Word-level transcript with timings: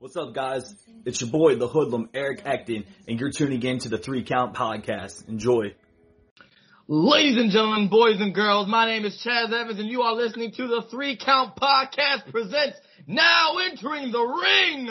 What's 0.00 0.16
up, 0.16 0.32
guys? 0.32 0.72
It's 1.04 1.20
your 1.20 1.28
boy, 1.28 1.56
the 1.56 1.66
hoodlum, 1.66 2.10
Eric 2.14 2.42
Acton, 2.44 2.84
and 3.08 3.18
you're 3.18 3.32
tuning 3.32 3.60
in 3.64 3.80
to 3.80 3.88
the 3.88 3.98
Three 3.98 4.22
Count 4.22 4.54
Podcast. 4.54 5.26
Enjoy. 5.26 5.74
Ladies 6.86 7.36
and 7.36 7.50
gentlemen, 7.50 7.88
boys 7.88 8.20
and 8.20 8.32
girls, 8.32 8.68
my 8.68 8.86
name 8.86 9.04
is 9.04 9.20
Chaz 9.26 9.52
Evans, 9.52 9.80
and 9.80 9.88
you 9.88 10.02
are 10.02 10.14
listening 10.14 10.52
to 10.52 10.68
the 10.68 10.82
Three 10.88 11.16
Count 11.16 11.56
Podcast 11.56 12.30
presents 12.30 12.78
Now 13.08 13.56
Entering 13.58 14.12
the 14.12 14.22
Ring. 14.22 14.88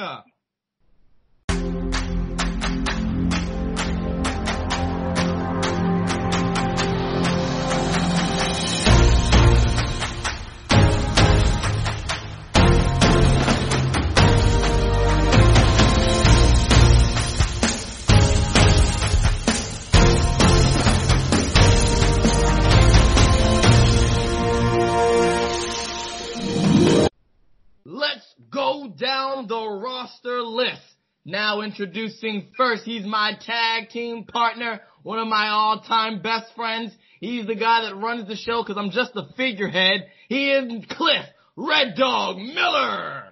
Roster 30.08 30.42
list. 30.42 30.82
Now 31.26 31.62
introducing 31.62 32.48
first, 32.56 32.84
he's 32.84 33.06
my 33.06 33.34
tag 33.40 33.90
team 33.90 34.24
partner, 34.24 34.80
one 35.04 35.20
of 35.20 35.28
my 35.28 35.50
all-time 35.50 36.22
best 36.22 36.46
friends. 36.56 36.94
He's 37.20 37.46
the 37.46 37.56
guy 37.56 37.82
that 37.82 37.96
runs 37.96 38.28
the 38.28 38.36
show 38.36 38.64
because 38.64 38.78
I'm 38.78 38.92
just 38.92 39.14
the 39.14 39.28
figurehead. 39.36 40.08
He 40.30 40.52
is 40.52 40.86
Cliff 40.90 41.26
Red 41.58 41.96
Dog 41.96 42.38
Miller. 42.38 43.24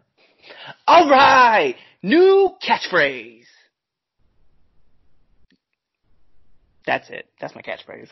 All 0.87 1.09
right, 1.09 1.75
new 2.03 2.51
catchphrase. 2.67 3.43
That's 6.85 7.09
it. 7.09 7.27
That's 7.39 7.55
my 7.55 7.61
catchphrase. 7.61 8.09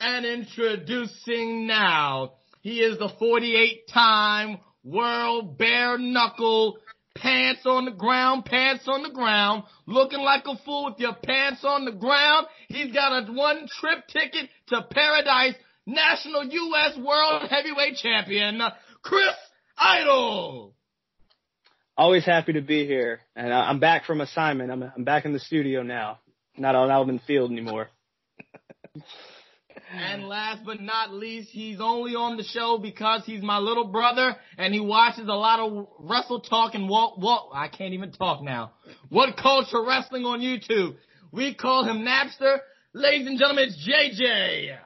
And 0.00 0.24
introducing 0.24 1.66
now, 1.66 2.34
he 2.62 2.78
is 2.80 2.98
the 2.98 3.10
48 3.18 3.88
time 3.92 4.58
world 4.84 5.58
bare 5.58 5.98
knuckle, 5.98 6.78
pants 7.32 7.62
on 7.64 7.84
the 7.86 7.90
ground, 7.90 8.44
pants 8.44 8.84
on 8.86 9.02
the 9.02 9.10
ground, 9.10 9.64
looking 9.86 10.20
like 10.20 10.44
a 10.46 10.56
fool 10.64 10.90
with 10.90 10.98
your 10.98 11.14
pants 11.14 11.64
on 11.64 11.84
the 11.84 11.92
ground. 11.92 12.46
He's 12.68 12.92
got 12.92 13.12
a 13.12 13.32
one 13.32 13.66
trip 13.80 14.06
ticket 14.08 14.50
to 14.68 14.82
paradise, 14.90 15.54
national 15.86 16.44
U.S. 16.44 16.98
world 16.98 17.48
heavyweight 17.48 17.96
champion, 17.96 18.60
Chris 19.02 19.34
Idol. 19.78 20.74
Always 21.96 22.24
happy 22.24 22.54
to 22.54 22.60
be 22.60 22.86
here, 22.86 23.20
and 23.34 23.52
I'm 23.52 23.80
back 23.80 24.04
from 24.04 24.20
assignment. 24.20 24.70
I'm 24.70 24.82
I'm 24.82 25.04
back 25.04 25.24
in 25.24 25.32
the 25.32 25.40
studio 25.40 25.82
now, 25.82 26.18
not 26.56 26.74
on 26.74 26.90
Alvin 26.90 27.20
Field 27.26 27.50
anymore. 27.50 27.88
And 29.92 30.24
last 30.24 30.64
but 30.64 30.80
not 30.80 31.12
least, 31.12 31.50
he's 31.50 31.80
only 31.80 32.14
on 32.14 32.36
the 32.36 32.44
show 32.44 32.78
because 32.78 33.24
he's 33.26 33.42
my 33.42 33.58
little 33.58 33.84
brother 33.84 34.36
and 34.56 34.72
he 34.72 34.80
watches 34.80 35.28
a 35.28 35.32
lot 35.32 35.60
of 35.60 35.86
Wrestle 35.98 36.40
Talk 36.40 36.74
and 36.74 36.88
what, 36.88 37.18
what, 37.18 37.48
I 37.52 37.68
can't 37.68 37.92
even 37.92 38.12
talk 38.12 38.42
now. 38.42 38.72
What 39.10 39.36
Culture 39.36 39.84
Wrestling 39.86 40.24
on 40.24 40.40
YouTube. 40.40 40.96
We 41.30 41.54
call 41.54 41.84
him 41.84 41.98
Napster. 41.98 42.58
Ladies 42.94 43.26
and 43.26 43.38
gentlemen, 43.38 43.68
it's 43.68 43.88
JJ. 43.88 44.76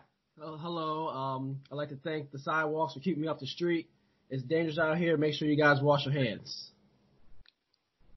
Oh, 0.42 0.56
hello. 0.56 1.08
Um, 1.08 1.60
I'd 1.70 1.76
like 1.76 1.88
to 1.90 1.96
thank 1.96 2.30
the 2.30 2.38
sidewalks 2.38 2.94
for 2.94 3.00
keeping 3.00 3.22
me 3.22 3.28
off 3.28 3.38
the 3.38 3.46
street. 3.46 3.88
It's 4.28 4.42
dangerous 4.42 4.78
out 4.78 4.98
here. 4.98 5.16
Make 5.16 5.34
sure 5.34 5.48
you 5.48 5.56
guys 5.56 5.80
wash 5.80 6.04
your 6.04 6.14
hands. 6.14 6.70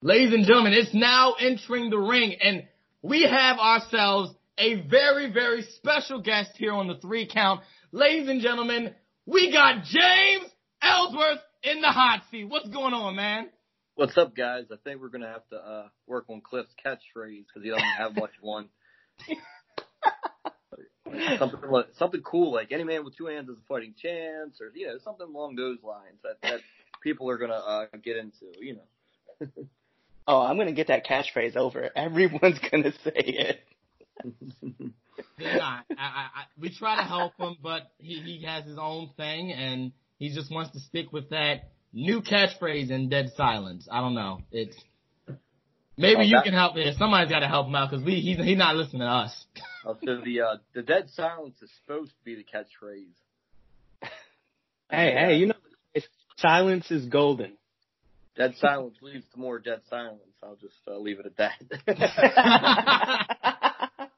Ladies 0.02 0.34
and 0.34 0.46
gentlemen, 0.46 0.74
it's 0.74 0.94
now 0.94 1.34
entering 1.40 1.90
the 1.90 1.98
ring 1.98 2.36
and 2.42 2.64
we 3.02 3.24
have 3.24 3.58
ourselves 3.58 4.32
a 4.60 4.82
very, 4.82 5.32
very 5.32 5.64
special 5.76 6.22
guest 6.22 6.52
here 6.56 6.74
on 6.74 6.88
the 6.88 6.98
three 6.98 7.28
count. 7.32 7.62
Ladies 7.92 8.28
and 8.28 8.42
gentlemen, 8.42 8.94
we 9.26 9.52
got 9.52 9.84
James 9.86 10.46
Ellsworth 10.82 11.40
in 11.64 11.82
the 11.82 11.88
hot 11.88 12.22
seat. 12.30 12.46
What's 12.46 12.70
going 12.70 12.94
on, 12.94 13.16
man? 13.16 13.50
What's 13.96 14.18
up, 14.18 14.36
guys? 14.36 14.66
I 14.72 14.76
think 14.84 15.02
we're 15.02 15.10
gonna 15.10 15.28
have 15.28 15.48
to 15.50 15.56
uh, 15.56 15.88
work 16.08 16.26
on 16.30 16.42
Cliff's 16.42 16.74
catchphrase 16.86 17.46
because 17.48 17.64
he 17.64 17.70
doesn't 17.70 17.84
have 17.98 18.16
much 18.16 18.32
one. 18.42 18.70
something 21.40 21.60
like- 21.70 21.88
something 21.98 22.22
cool 22.22 22.54
like 22.54 22.72
any 22.72 22.84
man 22.84 23.04
with 23.04 23.18
two 23.18 23.26
hands 23.26 23.50
has 23.50 23.58
a 23.58 23.62
fighting 23.68 23.94
chance, 24.02 24.60
or 24.62 24.72
you 24.76 24.88
know 24.88 24.98
something 25.04 25.28
along 25.28 25.56
those 25.56 25.80
lines 25.84 26.18
that 26.24 26.38
that 26.44 26.60
people 27.04 27.30
are 27.30 27.38
gonna 27.38 27.54
uh, 27.54 27.86
get 28.04 28.18
into. 28.18 28.46
You 28.60 28.76
know. 28.76 29.48
Oh, 30.32 30.42
I'm 30.42 30.60
gonna 30.60 30.74
get 30.74 30.90
that 30.90 31.08
catchphrase 31.08 31.56
over. 31.56 31.90
Everyone's 31.96 32.60
gonna 32.72 32.92
say 33.04 33.14
it. 33.16 33.62
Yeah, 35.38 35.60
I, 35.62 35.82
I, 35.98 35.98
I, 35.98 36.44
we 36.60 36.74
try 36.74 36.98
to 36.98 37.04
help 37.04 37.34
him, 37.38 37.58
but 37.62 37.92
he, 37.98 38.20
he 38.22 38.46
has 38.46 38.66
his 38.66 38.78
own 38.78 39.10
thing, 39.18 39.52
and 39.52 39.92
he 40.18 40.34
just 40.34 40.52
wants 40.52 40.72
to 40.74 40.80
stick 40.80 41.12
with 41.12 41.30
that 41.30 41.72
new 41.94 42.22
catchphrase 42.22 42.90
in 42.92 43.10
dead 43.10 43.32
silence. 43.36 43.88
I 43.92 44.02
don't 44.02 44.16
know. 44.16 44.42
It's 44.52 44.76
maybe 45.98 46.20
Oh, 46.20 46.24
you 46.24 46.40
can 46.44 46.54
help. 46.54 46.76
Yeah, 46.76 46.92
somebody's 46.98 47.30
got 47.30 47.40
to 47.40 47.48
help 47.48 47.68
him 47.68 47.76
out 47.76 47.90
because 47.90 48.06
we 48.06 48.16
he's 48.16 48.38
he's 48.38 48.58
not 48.58 48.76
listening 48.76 49.02
to 49.02 49.08
us. 49.08 49.46
Uh, 49.86 49.94
so 50.04 50.22
the 50.24 50.42
uh, 50.42 50.58
the 50.74 50.82
dead 50.82 51.10
silence 51.14 51.56
is 51.62 51.70
supposed 51.82 52.12
to 52.12 52.26
be 52.26 52.36
the 52.36 52.44
catchphrase. 52.44 53.06
Hey, 54.92 55.14
hey, 55.14 55.36
you 55.36 55.48
know, 55.48 55.54
it's, 55.94 56.08
silence 56.38 56.90
is 56.90 57.06
golden. 57.06 57.54
Dead 58.36 58.56
silence 58.58 58.96
leads 59.02 59.26
to 59.34 59.40
more 59.40 59.60
dead 59.60 59.82
silence. 59.90 60.22
I'll 60.42 60.56
just 60.56 60.74
uh, 60.88 60.98
leave 60.98 61.20
it 61.20 61.28
at 61.28 61.38
that. 61.38 61.54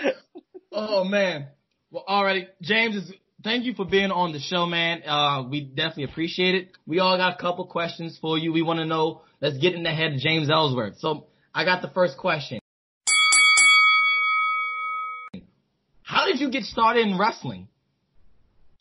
oh 0.72 1.04
man. 1.04 1.48
Well, 1.90 2.04
alrighty, 2.08 2.46
James. 2.70 3.12
Thank 3.42 3.64
you 3.64 3.74
for 3.74 3.84
being 3.84 4.12
on 4.12 4.30
the 4.30 4.38
show, 4.38 4.64
man. 4.64 5.02
Uh, 5.02 5.42
we 5.50 5.62
definitely 5.62 6.04
appreciate 6.04 6.54
it. 6.54 6.68
We 6.86 7.00
all 7.00 7.16
got 7.16 7.36
a 7.36 7.42
couple 7.42 7.66
questions 7.66 8.16
for 8.20 8.38
you. 8.38 8.52
We 8.52 8.62
want 8.62 8.78
to 8.78 8.84
know. 8.84 9.22
Let's 9.40 9.58
get 9.58 9.74
in 9.74 9.82
the 9.82 9.90
head 9.90 10.12
of 10.12 10.18
James 10.20 10.48
Ellsworth. 10.48 10.98
So 10.98 11.26
I 11.52 11.64
got 11.64 11.82
the 11.82 11.88
first 11.88 12.16
question. 12.16 12.60
How 16.04 16.26
did 16.26 16.38
you 16.38 16.48
get 16.48 16.62
started 16.62 17.08
in 17.08 17.18
wrestling? 17.18 17.66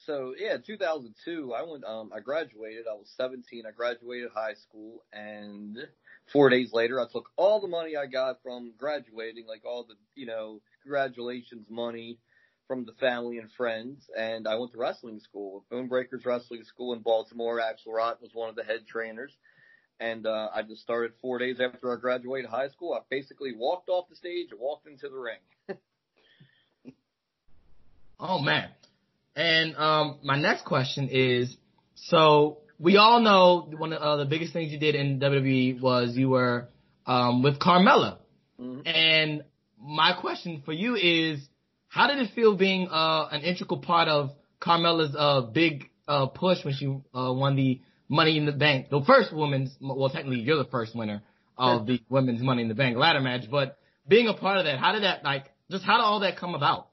So 0.06 0.36
yeah, 0.38 0.58
2002. 0.64 1.52
I 1.56 1.64
went. 1.64 1.84
Um, 1.84 2.12
I 2.16 2.20
graduated. 2.20 2.86
I 2.88 2.94
was 2.94 3.12
17. 3.18 3.64
I 3.68 3.72
graduated 3.72 4.30
high 4.36 4.54
school, 4.54 5.02
and 5.12 5.80
four 6.32 6.52
days 6.52 6.72
later, 6.74 7.00
I 7.00 7.06
took 7.12 7.30
all 7.38 7.60
the 7.60 7.68
money 7.68 7.98
I 7.98 8.06
got 8.06 8.44
from 8.44 8.72
graduating, 8.78 9.48
like 9.48 9.66
all 9.66 9.84
the 9.84 9.96
you 10.14 10.28
know 10.28 10.62
congratulations 10.84 11.66
money 11.72 12.20
from 12.70 12.86
the 12.86 12.94
family 12.94 13.40
and 13.40 13.50
friends, 13.58 14.08
and 14.16 14.48
I 14.48 14.56
went 14.56 14.74
to 14.74 14.78
wrestling 14.78 15.20
school, 15.20 15.66
Boonbreakers 15.72 16.24
Wrestling 16.24 16.64
School 16.64 16.94
in 16.94 17.00
Baltimore. 17.00 17.60
Axel 17.60 17.92
Rott 17.92 18.22
was 18.22 18.30
one 18.34 18.48
of 18.48 18.56
the 18.56 18.64
head 18.64 18.86
trainers. 18.88 19.36
And 20.00 20.28
uh, 20.28 20.50
I 20.54 20.62
just 20.62 20.82
started 20.82 21.12
four 21.20 21.40
days 21.40 21.60
after 21.60 21.92
I 21.92 22.00
graduated 22.00 22.50
high 22.50 22.70
school. 22.70 22.94
I 22.94 23.00
basically 23.10 23.54
walked 23.58 23.90
off 23.90 24.08
the 24.08 24.16
stage 24.16 24.50
and 24.52 24.60
walked 24.60 24.88
into 24.88 25.10
the 25.10 25.18
ring. 25.18 25.40
Oh 28.22 28.40
man. 28.40 28.70
And 29.34 29.78
um, 29.78 30.20
my 30.24 30.38
next 30.38 30.66
question 30.66 31.08
is, 31.10 31.56
so 31.96 32.58
we 32.78 32.98
all 32.98 33.22
know 33.22 33.70
one 33.78 33.94
of 33.94 34.02
uh, 34.02 34.18
the 34.18 34.26
biggest 34.26 34.52
things 34.52 34.74
you 34.74 34.78
did 34.78 34.94
in 34.94 35.22
WWE 35.22 35.80
was 35.80 36.18
you 36.18 36.28
were 36.28 36.68
um, 37.06 37.44
with 37.44 37.60
Carmella. 37.60 38.18
Mhm. 38.60 38.86
And 38.86 39.44
my 39.82 40.12
question 40.20 40.64
for 40.66 40.74
you 40.74 40.96
is, 40.96 41.40
how 41.90 42.08
did 42.08 42.20
it 42.20 42.32
feel 42.34 42.56
being 42.56 42.88
uh, 42.88 43.28
an 43.32 43.42
integral 43.42 43.82
part 43.82 44.08
of 44.08 44.32
Carmella's 44.60 45.16
uh, 45.18 45.42
big 45.42 45.90
uh, 46.08 46.28
push 46.28 46.64
when 46.64 46.74
she 46.74 46.88
uh, 46.88 47.34
won 47.34 47.56
the 47.56 47.82
Money 48.08 48.38
in 48.38 48.46
the 48.46 48.52
Bank, 48.52 48.90
the 48.90 49.02
first 49.06 49.32
women's, 49.32 49.76
well, 49.80 50.10
technically 50.10 50.40
you're 50.40 50.58
the 50.58 50.70
first 50.70 50.96
winner 50.96 51.22
of 51.58 51.86
the 51.86 52.02
women's 52.10 52.42
Money 52.42 52.64
in 52.64 52.68
the 52.68 52.74
Bank 52.74 52.98
ladder 52.98 53.20
match, 53.20 53.44
but 53.52 53.78
being 54.08 54.28
a 54.28 54.34
part 54.34 54.58
of 54.58 54.66
that, 54.66 54.80
how 54.80 54.94
did 54.94 55.04
that 55.04 55.24
like, 55.24 55.46
just 55.70 55.84
how 55.84 55.98
did 55.98 56.04
all 56.04 56.22
that 56.22 56.38
come 56.38 56.56
about? 56.56 56.88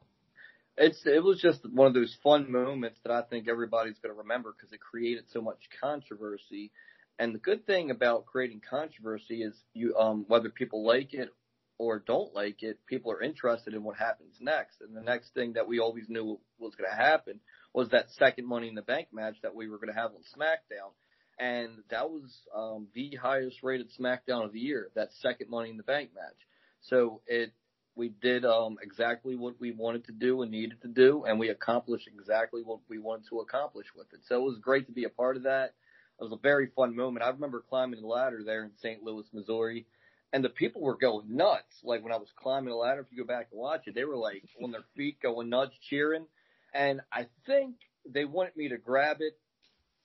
It's 0.77 1.01
it 1.07 1.25
was 1.25 1.41
just 1.41 1.61
one 1.73 1.87
of 1.87 1.95
those 1.95 2.15
fun 2.23 2.53
moments 2.53 2.99
that 3.05 3.13
I 3.13 3.23
think 3.23 3.49
everybody's 3.49 3.99
going 4.03 4.15
to 4.15 4.19
remember 4.19 4.55
because 4.55 4.73
it 4.73 4.81
created 4.81 5.25
so 5.33 5.41
much 5.41 5.57
controversy. 5.81 6.71
And 7.19 7.35
the 7.35 7.39
good 7.39 7.65
thing 7.65 7.91
about 7.91 8.27
creating 8.27 8.61
controversy 8.69 9.43
is 9.43 9.55
you 9.73 9.97
um 9.97 10.27
whether 10.29 10.51
people 10.51 10.85
like 10.85 11.15
it 11.15 11.31
or 11.79 11.99
don't 11.99 12.35
like 12.35 12.63
it, 12.63 12.79
people 12.87 13.13
are 13.13 13.23
interested 13.23 13.75
in 13.75 13.83
what 13.83 13.97
happens 13.97 14.37
next. 14.41 14.81
And 14.81 14.97
the 14.97 15.03
next 15.03 15.35
thing 15.35 15.55
that 15.55 15.69
we 15.69 15.79
always 15.79 16.09
knew 16.09 16.39
was 16.59 16.75
going 16.75 16.91
to 16.91 16.97
happen 16.97 17.41
was 17.75 17.91
that 17.91 18.11
second 18.13 18.47
Money 18.47 18.69
in 18.69 18.75
the 18.75 18.83
Bank 18.83 19.09
match 19.13 19.37
that 19.43 19.55
we 19.55 19.69
were 19.69 19.77
going 19.77 19.93
to 19.93 20.01
have 20.01 20.13
on 20.13 20.23
SmackDown. 20.37 20.93
And 21.39 21.83
that 21.91 22.09
was 22.09 22.23
um, 22.55 22.89
the 22.95 23.17
highest 23.17 23.63
rated 23.63 23.91
SmackDown 23.99 24.47
of 24.47 24.53
the 24.53 24.59
year, 24.59 24.91
that 24.95 25.11
second 25.21 25.51
Money 25.51 25.69
in 25.69 25.77
the 25.77 25.83
Bank 25.83 26.11
match. 26.15 26.47
So 26.81 27.21
it 27.27 27.53
we 27.97 28.11
did 28.11 28.45
um, 28.45 28.77
exactly 28.83 29.37
what 29.37 29.55
we 29.59 29.73
wanted 29.73 30.05
to 30.05 30.13
do 30.13 30.43
and 30.43 30.51
needed 30.51 30.83
to 30.83 30.89
do, 30.89 31.25
and 31.25 31.41
we 31.41 31.49
accomplished 31.49 32.07
exactly 32.07 32.63
what 32.63 32.81
we 32.89 32.99
wanted 32.99 33.27
to 33.31 33.41
accomplish 33.41 33.87
with 33.97 34.07
it. 34.13 34.21
So 34.29 34.37
it 34.37 34.45
was 34.45 34.59
great 34.59 34.87
to 34.87 34.93
be 34.93 35.05
a 35.05 35.09
part 35.09 35.39
of 35.39 35.45
that. 35.45 35.75
it 36.21 36.23
was 36.23 36.33
a 36.33 36.37
very 36.43 36.69
fun 36.77 36.95
moment. 36.95 37.25
I 37.25 37.31
remember 37.31 37.65
climbing 37.69 38.03
the 38.03 38.07
ladder 38.07 38.43
there 38.45 38.65
in 38.65 38.73
St. 38.83 39.03
Louis, 39.03 39.25
Missouri, 39.33 39.87
and 40.33 40.45
the 40.45 40.49
people 40.49 40.83
were 40.83 40.97
going 40.97 41.37
nuts. 41.37 41.75
Like 41.83 42.03
when 42.03 42.13
I 42.13 42.17
was 42.17 42.29
climbing 42.37 42.71
the 42.71 42.77
ladder, 42.77 43.01
if 43.01 43.07
you 43.11 43.25
go 43.25 43.27
back 43.27 43.49
and 43.53 43.61
watch 43.61 43.83
it, 43.87 43.95
they 43.95 44.05
were 44.05 44.17
like 44.17 44.43
on 44.63 44.73
their 44.73 44.85
feet 44.97 45.21
going 45.21 45.49
nuts, 45.49 45.75
cheering. 45.89 46.27
And 46.75 47.01
I 47.13 47.27
think 47.47 47.77
they 48.09 48.25
wanted 48.25 48.57
me 48.57 48.69
to 48.69 48.77
grab 48.77 49.19
it 49.21 49.39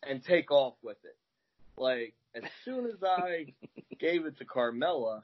and 0.04 0.24
take 0.24 0.52
off 0.52 0.76
with 0.84 0.98
it. 1.04 1.18
Like 1.78 2.14
as 2.36 2.44
soon 2.66 2.86
as 2.86 3.04
I 3.04 3.54
gave 4.00 4.26
it 4.26 4.38
to 4.38 4.46
Carmella, 4.46 5.24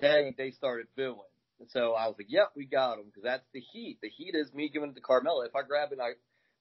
they 0.00 0.34
they 0.36 0.50
started 0.52 0.86
booing. 0.96 1.18
And 1.58 1.68
So 1.70 1.92
I 1.92 2.06
was 2.06 2.16
like, 2.18 2.30
"Yep, 2.30 2.52
we 2.56 2.64
got 2.64 2.98
him," 2.98 3.04
because 3.06 3.22
that's 3.22 3.46
the 3.52 3.60
heat. 3.60 3.98
The 4.00 4.08
heat 4.08 4.34
is 4.34 4.52
me 4.54 4.70
giving 4.72 4.90
it 4.90 4.94
to 4.94 5.02
Carmella. 5.02 5.46
If 5.46 5.54
I 5.54 5.62
grab 5.62 5.90
it 5.90 5.98
and 5.98 6.02
I 6.02 6.12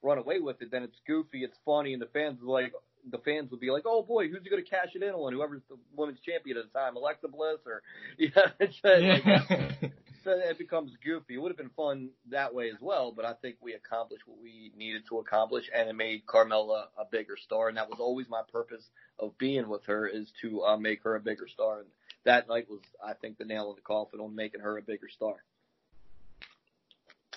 run 0.02 0.18
away 0.18 0.40
with 0.40 0.62
it, 0.62 0.72
then 0.72 0.84
it's 0.84 1.00
goofy, 1.08 1.44
it's 1.44 1.58
funny, 1.66 1.94
and 1.94 2.02
the 2.02 2.08
fans 2.08 2.42
are 2.42 2.46
like, 2.46 2.74
the 3.10 3.18
fans 3.20 3.52
would 3.52 3.60
be 3.60 3.72
like, 3.72 3.84
"Oh 3.86 4.02
boy, 4.02 4.28
who's 4.28 4.48
going 4.48 4.64
to 4.64 4.70
cash 4.70 4.90
it 4.96 5.04
in 5.04 5.12
on? 5.12 5.34
Whoever's 5.34 5.62
the 5.70 5.78
women's 5.96 6.20
champion 6.20 6.58
at 6.58 6.72
the 6.72 6.80
time, 6.80 6.96
Alexa 6.96 7.28
Bliss 7.28 7.60
or 7.66 7.82
yeah." 8.18 8.52
It's 8.60 8.78
like, 8.84 9.92
so 10.24 10.32
it 10.32 10.58
becomes 10.58 10.92
goofy. 11.04 11.36
It 11.36 11.38
would 11.38 11.50
have 11.50 11.58
been 11.58 11.72
fun 11.76 12.10
that 12.30 12.54
way 12.54 12.70
as 12.70 12.80
well, 12.82 13.12
but 13.12 13.26
I 13.26 13.34
think 13.34 13.58
we 13.62 13.74
accomplished 13.74 14.24
what 14.26 14.42
we 14.42 14.72
needed 14.78 15.04
to 15.10 15.20
accomplish, 15.20 15.66
and 15.76 15.90
it 15.90 15.96
made 15.96 16.26
Carmella 16.26 16.86
a 16.98 17.06
bigger 17.10 17.38
star, 17.38 17.70
and 17.70 17.78
that 17.78 17.90
was 17.90 18.00
always 18.00 18.28
my 18.30 18.42
purpose 18.52 18.84
of 19.20 19.38
being 19.38 19.68
with 19.70 19.86
her 19.86 20.08
is 20.08 20.32
to 20.42 20.64
uh, 20.64 20.78
make 20.78 21.04
her 21.04 21.16
a 21.16 21.20
bigger 21.20 21.48
star. 21.48 21.80
And 21.80 21.88
that 22.26 22.48
night 22.48 22.68
was, 22.70 22.82
I 23.04 23.14
think, 23.14 23.38
the 23.38 23.46
nail 23.46 23.70
in 23.70 23.76
the 23.76 23.82
coffin 23.82 24.20
on 24.20 24.36
making 24.36 24.62
her 24.62 24.78
a 24.78 24.82
bigger 24.82 25.10
star. 25.10 25.36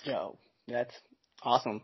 Yo, 0.03 0.37
that's 0.67 0.95
awesome. 1.41 1.81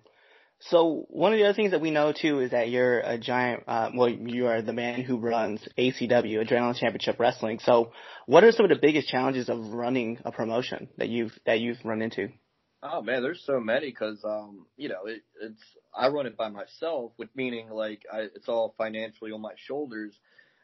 So 0.62 1.06
one 1.10 1.32
of 1.32 1.40
the 1.40 1.46
other 1.46 1.54
things 1.54 1.72
that 1.72 1.80
we 1.80 1.90
know 1.90 2.12
too 2.12 2.42
is 2.42 2.52
that 2.52 2.70
you're 2.70 3.00
a 3.00 3.18
giant. 3.18 3.64
Uh, 3.66 3.92
well, 3.96 4.10
you 4.10 4.48
are 4.48 4.62
the 4.62 4.74
man 4.74 5.02
who 5.02 5.18
runs 5.18 5.66
ACW, 5.78 6.46
Adrenaline 6.46 6.76
Championship 6.76 7.18
Wrestling. 7.18 7.60
So, 7.60 7.94
what 8.26 8.44
are 8.44 8.52
some 8.52 8.66
of 8.66 8.70
the 8.70 8.80
biggest 8.82 9.08
challenges 9.08 9.48
of 9.48 9.74
running 9.74 10.20
a 10.26 10.32
promotion 10.32 10.90
that 10.98 11.08
you've 11.08 11.32
that 11.46 11.62
you've 11.62 11.78
run 11.86 12.02
into? 12.02 12.30
Oh 12.84 13.02
man, 13.02 13.24
there's 13.24 13.44
so 13.46 13.60
many 13.60 13.90
because 13.90 14.24
um, 14.26 14.66
you 14.76 14.90
know 14.90 15.06
it, 15.06 15.22
it's 15.42 15.62
I 15.96 16.10
run 16.10 16.26
it 16.26 16.36
by 16.36 16.50
myself, 16.50 17.14
with 17.18 17.30
meaning 17.36 17.70
like 17.70 18.04
I, 18.12 18.28
it's 18.36 18.50
all 18.50 18.76
financially 18.78 19.32
on 19.32 19.42
my 19.42 19.54
shoulders, 19.66 20.14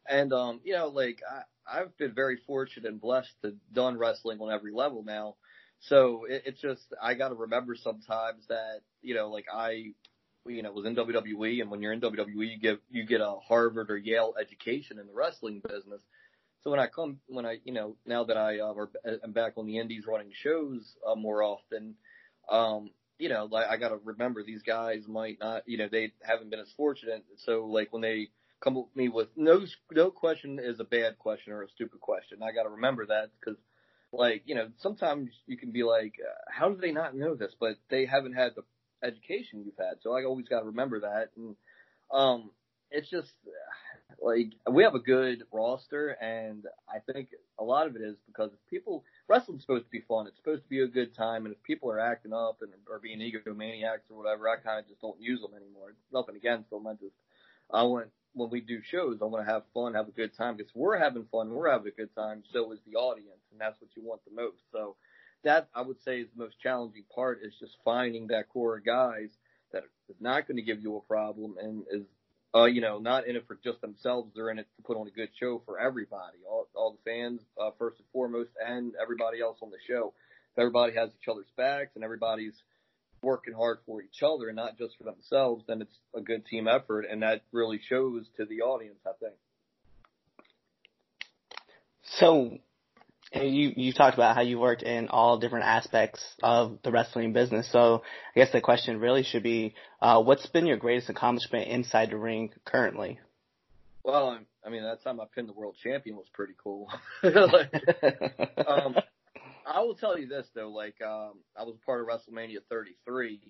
and 0.09 0.31
um, 0.33 0.59
you 0.63 0.73
know 0.73 0.87
like 0.87 1.21
I, 1.29 1.79
I've 1.79 1.97
been 1.97 2.13
very 2.13 2.37
fortunate 2.45 2.87
and 2.87 2.99
blessed 2.99 3.33
to 3.43 3.55
done 3.71 3.97
wrestling 3.97 4.39
on 4.39 4.51
every 4.51 4.73
level 4.73 5.03
now. 5.03 5.35
So 5.89 6.25
it, 6.27 6.43
it's 6.45 6.61
just 6.61 6.81
I 7.01 7.13
got 7.13 7.29
to 7.29 7.35
remember 7.35 7.75
sometimes 7.75 8.47
that 8.47 8.81
you 9.01 9.15
know 9.15 9.29
like 9.29 9.45
I 9.53 9.93
you 10.47 10.61
know 10.61 10.71
was 10.71 10.85
in 10.85 10.95
WWE 10.95 11.61
and 11.61 11.69
when 11.69 11.81
you're 11.81 11.93
in 11.93 12.01
WWE 12.01 12.27
you 12.35 12.59
get 12.59 12.79
you 12.89 13.05
get 13.05 13.21
a 13.21 13.35
Harvard 13.47 13.91
or 13.91 13.97
Yale 13.97 14.33
education 14.39 14.99
in 14.99 15.07
the 15.07 15.13
wrestling 15.13 15.61
business. 15.67 16.01
So 16.63 16.71
when 16.71 16.79
I 16.79 16.87
come 16.87 17.19
when 17.27 17.45
I 17.45 17.59
you 17.63 17.73
know 17.73 17.95
now 18.05 18.23
that 18.25 18.37
I 18.37 18.59
uh, 18.59 18.73
am 19.23 19.31
back 19.31 19.53
on 19.57 19.67
the 19.67 19.77
indies 19.77 20.05
running 20.07 20.31
shows 20.33 20.81
uh, 21.07 21.15
more 21.15 21.43
often, 21.43 21.95
um, 22.49 22.89
you 23.19 23.29
know 23.29 23.47
like 23.51 23.67
I 23.67 23.77
got 23.77 23.89
to 23.89 23.99
remember 24.03 24.43
these 24.43 24.63
guys 24.63 25.03
might 25.07 25.39
not 25.39 25.63
you 25.67 25.77
know 25.77 25.87
they 25.91 26.13
haven't 26.23 26.49
been 26.49 26.59
as 26.59 26.71
fortunate. 26.75 27.23
So 27.45 27.65
like 27.65 27.93
when 27.93 28.01
they 28.01 28.29
come 28.59 28.75
with 28.75 28.95
me 28.95 29.09
with 29.09 29.27
no 29.35 29.65
no 29.91 30.09
question 30.09 30.59
is 30.59 30.79
a 30.79 30.83
bad 30.83 31.19
question 31.19 31.53
or 31.53 31.61
a 31.61 31.69
stupid 31.69 31.99
question, 31.99 32.39
I 32.41 32.51
got 32.51 32.63
to 32.63 32.69
remember 32.69 33.05
that 33.05 33.29
because 33.39 33.59
like, 34.17 34.43
you 34.45 34.55
know, 34.55 34.69
sometimes 34.77 35.29
you 35.47 35.57
can 35.57 35.71
be 35.71 35.83
like, 35.83 36.13
uh, 36.19 36.51
how 36.51 36.69
do 36.69 36.79
they 36.79 36.91
not 36.91 37.15
know 37.15 37.35
this? 37.35 37.53
But 37.59 37.77
they 37.89 38.05
haven't 38.05 38.33
had 38.33 38.53
the 38.55 38.63
education 39.05 39.63
you've 39.65 39.77
had. 39.77 39.97
So 40.01 40.13
I 40.13 40.23
always 40.23 40.47
got 40.47 40.61
to 40.61 40.67
remember 40.67 41.01
that. 41.01 41.29
And, 41.35 41.55
um, 42.11 42.51
it's 42.91 43.09
just 43.09 43.33
like 44.21 44.53
we 44.71 44.83
have 44.83 44.95
a 44.95 44.99
good 44.99 45.43
roster 45.51 46.09
and 46.21 46.65
I 46.87 46.99
think 47.11 47.29
a 47.59 47.63
lot 47.63 47.87
of 47.87 47.95
it 47.95 48.01
is 48.01 48.15
because 48.27 48.51
if 48.53 48.59
people 48.69 49.03
wrestling's 49.27 49.61
supposed 49.61 49.85
to 49.85 49.91
be 49.91 50.03
fun. 50.07 50.27
It's 50.27 50.37
supposed 50.37 50.63
to 50.63 50.69
be 50.69 50.81
a 50.81 50.87
good 50.87 51.15
time 51.15 51.45
and 51.45 51.53
if 51.53 51.61
people 51.63 51.91
are 51.91 51.99
acting 51.99 52.33
up 52.33 52.59
and 52.61 52.71
or 52.89 52.99
being 52.99 53.19
egomaniacs 53.19 54.09
or 54.09 54.17
whatever, 54.17 54.47
I 54.47 54.57
kind 54.57 54.79
of 54.79 54.87
just 54.87 55.01
don't 55.01 55.19
use 55.19 55.41
them 55.41 55.51
anymore. 55.55 55.95
Nothing 56.13 56.35
against 56.35 56.69
them. 56.69 56.87
I 56.87 56.93
just 56.93 57.15
I 57.71 57.83
want 57.83 58.07
when 58.33 58.49
we 58.49 58.61
do 58.61 58.81
shows, 58.83 59.19
I 59.21 59.25
want 59.25 59.45
to 59.45 59.51
have 59.51 59.63
fun, 59.73 59.93
have 59.93 60.09
a 60.09 60.11
good 60.11 60.35
time 60.35 60.57
because 60.57 60.73
we're 60.75 60.99
having 60.99 61.25
fun, 61.31 61.49
we're 61.49 61.71
having 61.71 61.87
a 61.87 61.95
good 61.95 62.13
time. 62.15 62.43
So 62.51 62.71
is 62.73 62.79
the 62.85 62.97
audience, 62.97 63.39
and 63.55 63.61
that's 63.61 63.79
what 63.79 63.89
you 63.95 64.03
want 64.03 64.21
the 64.25 64.35
most. 64.35 64.59
So 64.71 64.95
that 65.43 65.69
I 65.73 65.81
would 65.81 66.01
say 66.03 66.19
is 66.19 66.27
the 66.35 66.43
most 66.43 66.59
challenging 66.61 67.05
part 67.13 67.39
is 67.41 67.53
just 67.59 67.77
finding 67.85 68.27
that 68.27 68.49
core 68.49 68.77
of 68.77 68.85
guys 68.85 69.29
that 69.71 69.83
is 70.09 70.15
not 70.19 70.47
going 70.47 70.57
to 70.57 70.63
give 70.63 70.81
you 70.81 70.97
a 70.97 71.01
problem 71.01 71.55
and 71.61 71.83
is, 71.91 72.05
uh, 72.53 72.65
you 72.65 72.81
know, 72.81 72.99
not 72.99 73.27
in 73.27 73.35
it 73.35 73.45
for 73.47 73.57
just 73.63 73.79
themselves. 73.81 74.31
They're 74.35 74.49
in 74.49 74.59
it 74.59 74.67
to 74.75 74.83
put 74.83 74.97
on 74.97 75.07
a 75.07 75.11
good 75.11 75.29
show 75.39 75.61
for 75.65 75.79
everybody, 75.79 76.37
all, 76.49 76.67
all 76.75 76.91
the 76.91 77.09
fans, 77.09 77.41
uh, 77.61 77.71
first 77.77 77.99
and 77.99 78.07
foremost, 78.11 78.49
and 78.65 78.93
everybody 79.01 79.41
else 79.41 79.57
on 79.61 79.69
the 79.69 79.77
show. 79.87 80.13
If 80.53 80.59
everybody 80.59 80.93
has 80.95 81.09
each 81.09 81.27
other's 81.29 81.51
backs 81.55 81.91
and 81.95 82.03
everybody's 82.03 82.55
working 83.21 83.53
hard 83.53 83.79
for 83.85 84.01
each 84.01 84.21
other 84.23 84.47
and 84.47 84.55
not 84.55 84.77
just 84.77 84.97
for 84.97 85.03
themselves, 85.03 85.63
then 85.67 85.81
it's 85.81 85.97
a 86.15 86.21
good 86.21 86.45
team 86.45 86.67
effort, 86.67 87.05
and 87.09 87.21
that 87.23 87.41
really 87.51 87.79
shows 87.89 88.25
to 88.37 88.45
the 88.45 88.61
audience, 88.61 88.99
I 89.05 89.11
think. 89.19 89.35
So, 92.03 92.59
you 93.43 93.73
you 93.75 93.93
talked 93.93 94.15
about 94.15 94.35
how 94.35 94.41
you 94.41 94.59
worked 94.59 94.83
in 94.83 95.09
all 95.09 95.37
different 95.37 95.65
aspects 95.65 96.23
of 96.41 96.79
the 96.83 96.91
wrestling 96.91 97.33
business. 97.33 97.69
So, 97.71 98.03
I 98.35 98.39
guess 98.39 98.51
the 98.51 98.61
question 98.61 98.99
really 98.99 99.23
should 99.23 99.43
be, 99.43 99.75
uh, 100.01 100.21
what's 100.21 100.45
been 100.47 100.65
your 100.65 100.77
greatest 100.77 101.09
accomplishment 101.09 101.67
inside 101.67 102.11
the 102.11 102.17
ring 102.17 102.51
currently? 102.65 103.19
Well, 104.03 104.39
I 104.65 104.69
mean, 104.69 104.83
that 104.83 105.03
time 105.03 105.19
I 105.19 105.25
pinned 105.33 105.49
the 105.49 105.53
world 105.53 105.75
champion 105.81 106.15
was 106.15 106.27
pretty 106.33 106.53
cool. 106.63 106.89
like, 107.23 107.73
um, 108.67 108.95
I 109.65 109.81
will 109.81 109.95
tell 109.95 110.17
you 110.17 110.27
this 110.27 110.47
though, 110.53 110.69
like 110.69 111.01
um, 111.01 111.39
I 111.57 111.63
was 111.63 111.75
part 111.85 112.01
of 112.01 112.07
WrestleMania 112.07 112.59
33, 112.69 113.41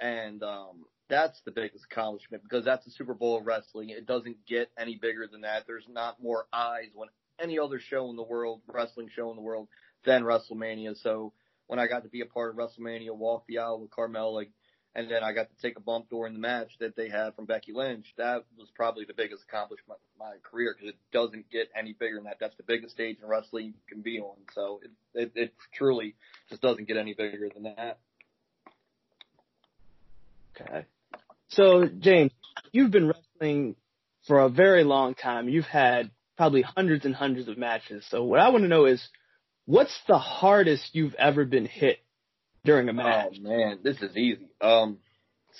and 0.00 0.42
um, 0.42 0.86
that's 1.08 1.40
the 1.44 1.50
biggest 1.50 1.84
accomplishment 1.90 2.42
because 2.42 2.64
that's 2.64 2.84
the 2.84 2.90
Super 2.90 3.14
Bowl 3.14 3.38
of 3.38 3.46
wrestling. 3.46 3.90
It 3.90 4.06
doesn't 4.06 4.46
get 4.46 4.70
any 4.78 4.96
bigger 4.96 5.26
than 5.30 5.42
that. 5.42 5.64
There's 5.66 5.86
not 5.88 6.22
more 6.22 6.46
eyes 6.52 6.88
on 6.96 7.08
any 7.42 7.58
other 7.58 7.78
show 7.80 8.10
in 8.10 8.16
the 8.16 8.22
world, 8.22 8.60
wrestling 8.66 9.08
show 9.14 9.30
in 9.30 9.36
the 9.36 9.42
world, 9.42 9.68
than 10.04 10.22
WrestleMania. 10.22 10.96
So 11.02 11.32
when 11.66 11.78
I 11.78 11.86
got 11.86 12.02
to 12.04 12.08
be 12.08 12.20
a 12.20 12.26
part 12.26 12.50
of 12.50 12.56
WrestleMania, 12.56 13.14
walk 13.14 13.44
the 13.46 13.58
aisle 13.58 13.80
with 13.80 13.90
Carmella, 13.90 14.34
like 14.34 14.50
and 14.94 15.08
then 15.08 15.22
I 15.22 15.32
got 15.32 15.48
to 15.48 15.62
take 15.62 15.76
a 15.76 15.80
bump 15.80 16.10
during 16.10 16.32
the 16.32 16.40
match 16.40 16.72
that 16.80 16.96
they 16.96 17.08
had 17.08 17.36
from 17.36 17.44
Becky 17.44 17.72
Lynch. 17.72 18.12
That 18.16 18.44
was 18.58 18.68
probably 18.74 19.04
the 19.04 19.14
biggest 19.14 19.44
accomplishment 19.44 20.00
of 20.00 20.18
my 20.18 20.34
career 20.42 20.74
because 20.76 20.94
it 20.94 20.98
doesn't 21.12 21.48
get 21.48 21.70
any 21.78 21.92
bigger 21.92 22.16
than 22.16 22.24
that. 22.24 22.38
That's 22.40 22.56
the 22.56 22.64
biggest 22.64 22.94
stage 22.94 23.18
in 23.22 23.28
wrestling 23.28 23.66
you 23.66 23.72
can 23.88 24.02
be 24.02 24.18
on. 24.18 24.36
So 24.52 24.80
it, 24.82 24.90
it, 25.14 25.32
it 25.36 25.54
truly 25.74 26.16
just 26.48 26.60
doesn't 26.60 26.88
get 26.88 26.96
any 26.96 27.14
bigger 27.14 27.48
than 27.54 27.74
that. 27.76 27.98
Okay. 30.60 30.86
So 31.50 31.86
James, 31.86 32.32
you've 32.72 32.90
been 32.90 33.06
wrestling 33.06 33.76
for 34.26 34.40
a 34.40 34.48
very 34.48 34.82
long 34.82 35.14
time. 35.14 35.48
You've 35.48 35.66
had 35.66 36.10
probably 36.40 36.62
hundreds 36.62 37.04
and 37.04 37.14
hundreds 37.14 37.48
of 37.48 37.58
matches. 37.58 38.02
So 38.08 38.24
what 38.24 38.40
I 38.40 38.48
want 38.48 38.64
to 38.64 38.68
know 38.68 38.86
is, 38.86 39.06
what's 39.66 39.94
the 40.08 40.16
hardest 40.16 40.94
you've 40.94 41.12
ever 41.16 41.44
been 41.44 41.66
hit 41.66 41.98
during 42.64 42.88
a 42.88 42.94
match. 42.94 43.34
Oh 43.38 43.42
man, 43.42 43.80
this 43.82 44.00
is 44.00 44.16
easy. 44.16 44.48
Um, 44.58 45.00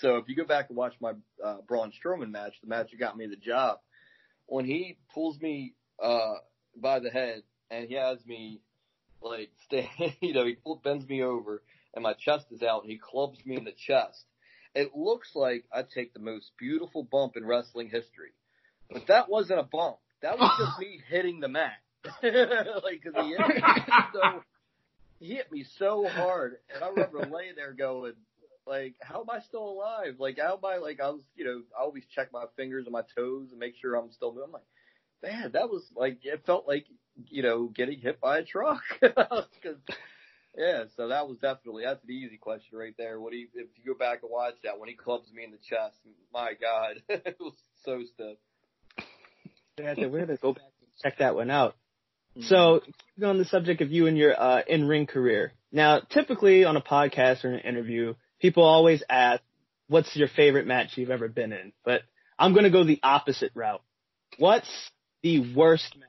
so 0.01 0.17
if 0.17 0.25
you 0.27 0.35
go 0.35 0.47
back 0.47 0.71
and 0.71 0.79
watch 0.79 0.95
my 0.99 1.13
uh, 1.45 1.59
Braun 1.69 1.93
Strowman 1.93 2.31
match, 2.31 2.55
the 2.63 2.69
match 2.71 2.93
that 2.93 2.99
got 2.99 3.15
me 3.15 3.27
the 3.27 3.37
job, 3.37 3.81
when 4.47 4.65
he 4.65 4.97
pulls 5.13 5.39
me 5.39 5.75
uh 6.03 6.37
by 6.75 6.99
the 6.99 7.11
head 7.11 7.43
and 7.71 7.87
he 7.87 7.97
has 7.97 8.25
me 8.25 8.63
like 9.21 9.51
stay, 9.67 9.91
you 10.23 10.33
know, 10.33 10.47
he 10.47 10.57
bends 10.83 11.07
me 11.07 11.23
over 11.23 11.63
and 11.93 12.03
my 12.03 12.15
chest 12.15 12.47
is 12.53 12.63
out 12.63 12.85
and 12.85 12.91
he 12.91 12.97
clubs 12.99 13.39
me 13.45 13.55
in 13.55 13.65
the 13.65 13.75
chest. 13.87 14.25
It 14.75 14.93
looks 14.97 15.33
like 15.35 15.67
I 15.71 15.83
take 15.83 16.15
the 16.15 16.21
most 16.21 16.53
beautiful 16.59 17.03
bump 17.03 17.37
in 17.37 17.45
wrestling 17.45 17.91
history, 17.91 18.31
but 18.91 19.09
that 19.09 19.29
wasn't 19.29 19.61
a 19.61 19.65
bump. 19.65 19.99
That 20.23 20.39
was 20.39 20.51
just 20.59 20.79
me 20.79 21.01
hitting 21.09 21.41
the 21.41 21.49
mat. 21.49 21.73
like, 22.05 23.03
cause 23.03 23.13
he 23.15 23.31
hit 23.31 23.49
me 23.49 23.63
so 24.15 24.43
he 25.19 25.35
hit 25.35 25.53
me 25.53 25.65
so 25.79 26.09
hard, 26.09 26.57
and 26.75 26.83
I 26.83 26.89
remember 26.89 27.19
laying 27.31 27.55
there 27.55 27.75
going, 27.75 28.15
like, 28.67 28.95
how 29.01 29.21
am 29.21 29.31
I 29.31 29.41
still 29.41 29.69
alive? 29.69 30.17
Like, 30.19 30.39
how 30.39 30.55
am 30.55 30.65
I, 30.65 30.79
like, 30.79 31.01
I 31.01 31.11
was, 31.11 31.23
you 31.37 31.45
know, 31.45 31.63
I 31.79 31.83
always 31.83 32.05
check 32.15 32.33
my 32.33 32.45
fingers 32.57 32.87
and 32.87 32.93
my 32.93 33.03
toes 33.15 33.49
and 33.51 33.61
make 33.61 33.75
sure 33.77 33.97
I'm 33.97 34.13
still. 34.13 34.31
I'm 34.43 34.53
like, 34.53 34.63
man, 35.23 35.51
that 35.53 35.69
was 35.69 35.83
like, 35.95 36.21
it 36.23 36.47
felt 36.47 36.67
like, 36.67 36.87
you 37.29 37.43
know, 37.43 37.67
getting 37.67 38.01
hit 38.01 38.21
by 38.21 38.39
a 38.39 38.45
truck. 38.45 38.83
Cause, 39.01 39.77
yeah, 40.57 40.85
so 40.97 41.09
that 41.09 41.29
was 41.29 41.39
definitely, 41.39 41.85
that's 41.85 42.05
the 42.05 42.15
easy 42.15 42.37
question 42.37 42.79
right 42.79 42.95
there. 42.97 43.21
What 43.21 43.33
he, 43.33 43.47
if 43.55 43.69
you 43.77 43.93
go 43.93 43.99
back 43.99 44.23
and 44.23 44.31
watch 44.31 44.55
that, 44.65 44.79
when 44.79 44.89
he 44.89 44.95
clubs 44.95 45.33
me 45.33 45.45
in 45.45 45.51
the 45.51 45.59
chest, 45.59 45.99
my 46.33 46.53
God, 46.61 47.03
it 47.09 47.37
was 47.39 47.55
so 47.85 48.03
stiff. 48.15 48.39
We're 49.83 50.21
gonna 50.21 50.37
go 50.37 50.53
back 50.53 50.65
and 50.81 50.91
check 51.03 51.19
that 51.19 51.35
one 51.35 51.51
out. 51.51 51.77
So, 52.43 52.81
on 53.23 53.39
the 53.39 53.45
subject 53.45 53.81
of 53.81 53.91
you 53.91 54.07
and 54.07 54.17
your 54.17 54.41
uh, 54.41 54.63
in-ring 54.67 55.07
career. 55.07 55.53
Now, 55.73 56.01
typically 56.01 56.65
on 56.65 56.77
a 56.77 56.81
podcast 56.81 57.45
or 57.45 57.53
an 57.53 57.61
interview, 57.61 58.15
people 58.41 58.63
always 58.63 59.03
ask, 59.09 59.43
"What's 59.89 60.15
your 60.15 60.29
favorite 60.29 60.67
match 60.67 60.97
you've 60.97 61.11
ever 61.11 61.29
been 61.29 61.53
in?" 61.53 61.73
But 61.85 62.03
I'm 62.39 62.53
going 62.53 62.65
to 62.65 62.71
go 62.71 62.85
the 62.85 63.01
opposite 63.03 63.51
route. 63.55 63.83
What's 64.39 64.71
the 65.23 65.55
worst 65.55 65.97
match 65.99 66.09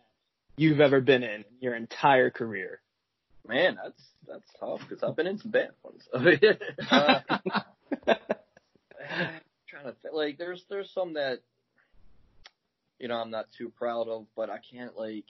you've 0.56 0.80
ever 0.80 1.02
been 1.02 1.24
in 1.24 1.44
your 1.60 1.76
entire 1.76 2.30
career? 2.30 2.80
Man, 3.48 3.78
that's 3.84 4.02
that's 4.28 4.46
tough 4.60 4.82
because 4.88 5.04
I've 5.04 5.16
been 5.16 5.28
in 5.28 5.40
some 5.40 5.52
bad 5.52 5.72
ones. 5.84 6.08
uh, 6.14 7.20
trying 9.68 9.86
to 9.86 9.96
think, 10.02 10.14
like 10.14 10.38
there's 10.38 10.64
there's 10.70 10.92
some 10.94 11.16
that 11.16 11.40
you 13.02 13.08
know 13.08 13.18
I'm 13.18 13.32
not 13.32 13.48
too 13.58 13.70
proud 13.70 14.08
of, 14.08 14.28
but 14.36 14.50
I 14.50 14.60
can't 14.60 14.96
like. 14.98 15.26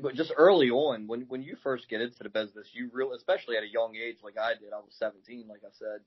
But 0.00 0.14
just 0.14 0.32
early 0.36 0.70
on, 0.70 1.06
when 1.06 1.22
when 1.28 1.42
you 1.42 1.56
first 1.62 1.88
get 1.88 2.00
into 2.00 2.22
the 2.22 2.30
business, 2.30 2.68
you 2.72 2.90
really, 2.92 3.16
especially 3.16 3.56
at 3.56 3.62
a 3.62 3.68
young 3.68 3.94
age, 3.96 4.16
like 4.22 4.38
I 4.38 4.54
did, 4.54 4.72
I 4.72 4.78
was 4.78 4.94
17, 4.98 5.46
like 5.48 5.60
I 5.64 5.72
said, 5.72 6.00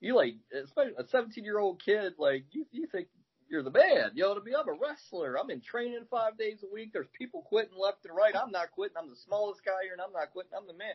you 0.00 0.16
like, 0.16 0.36
especially 0.54 0.94
a 0.96 1.06
17 1.06 1.44
year 1.44 1.58
old 1.58 1.82
kid, 1.84 2.14
like 2.18 2.44
you 2.52 2.66
you 2.72 2.86
think 2.86 3.08
you're 3.50 3.62
the 3.62 3.70
man. 3.70 4.12
You 4.14 4.22
know 4.22 4.32
I 4.32 4.44
mean? 4.44 4.54
I'm 4.58 4.68
a 4.68 4.78
wrestler. 4.80 5.36
I'm 5.36 5.50
in 5.50 5.60
training 5.60 6.06
five 6.10 6.38
days 6.38 6.64
a 6.64 6.72
week. 6.72 6.92
There's 6.92 7.08
people 7.12 7.42
quitting 7.42 7.76
left 7.78 8.06
and 8.06 8.16
right. 8.16 8.34
I'm 8.34 8.52
not 8.52 8.70
quitting. 8.70 8.96
I'm 8.96 9.10
the 9.10 9.16
smallest 9.16 9.64
guy 9.64 9.82
here, 9.82 9.92
and 9.92 10.00
I'm 10.00 10.12
not 10.12 10.30
quitting. 10.32 10.52
I'm 10.56 10.68
the 10.68 10.72
man. 10.72 10.94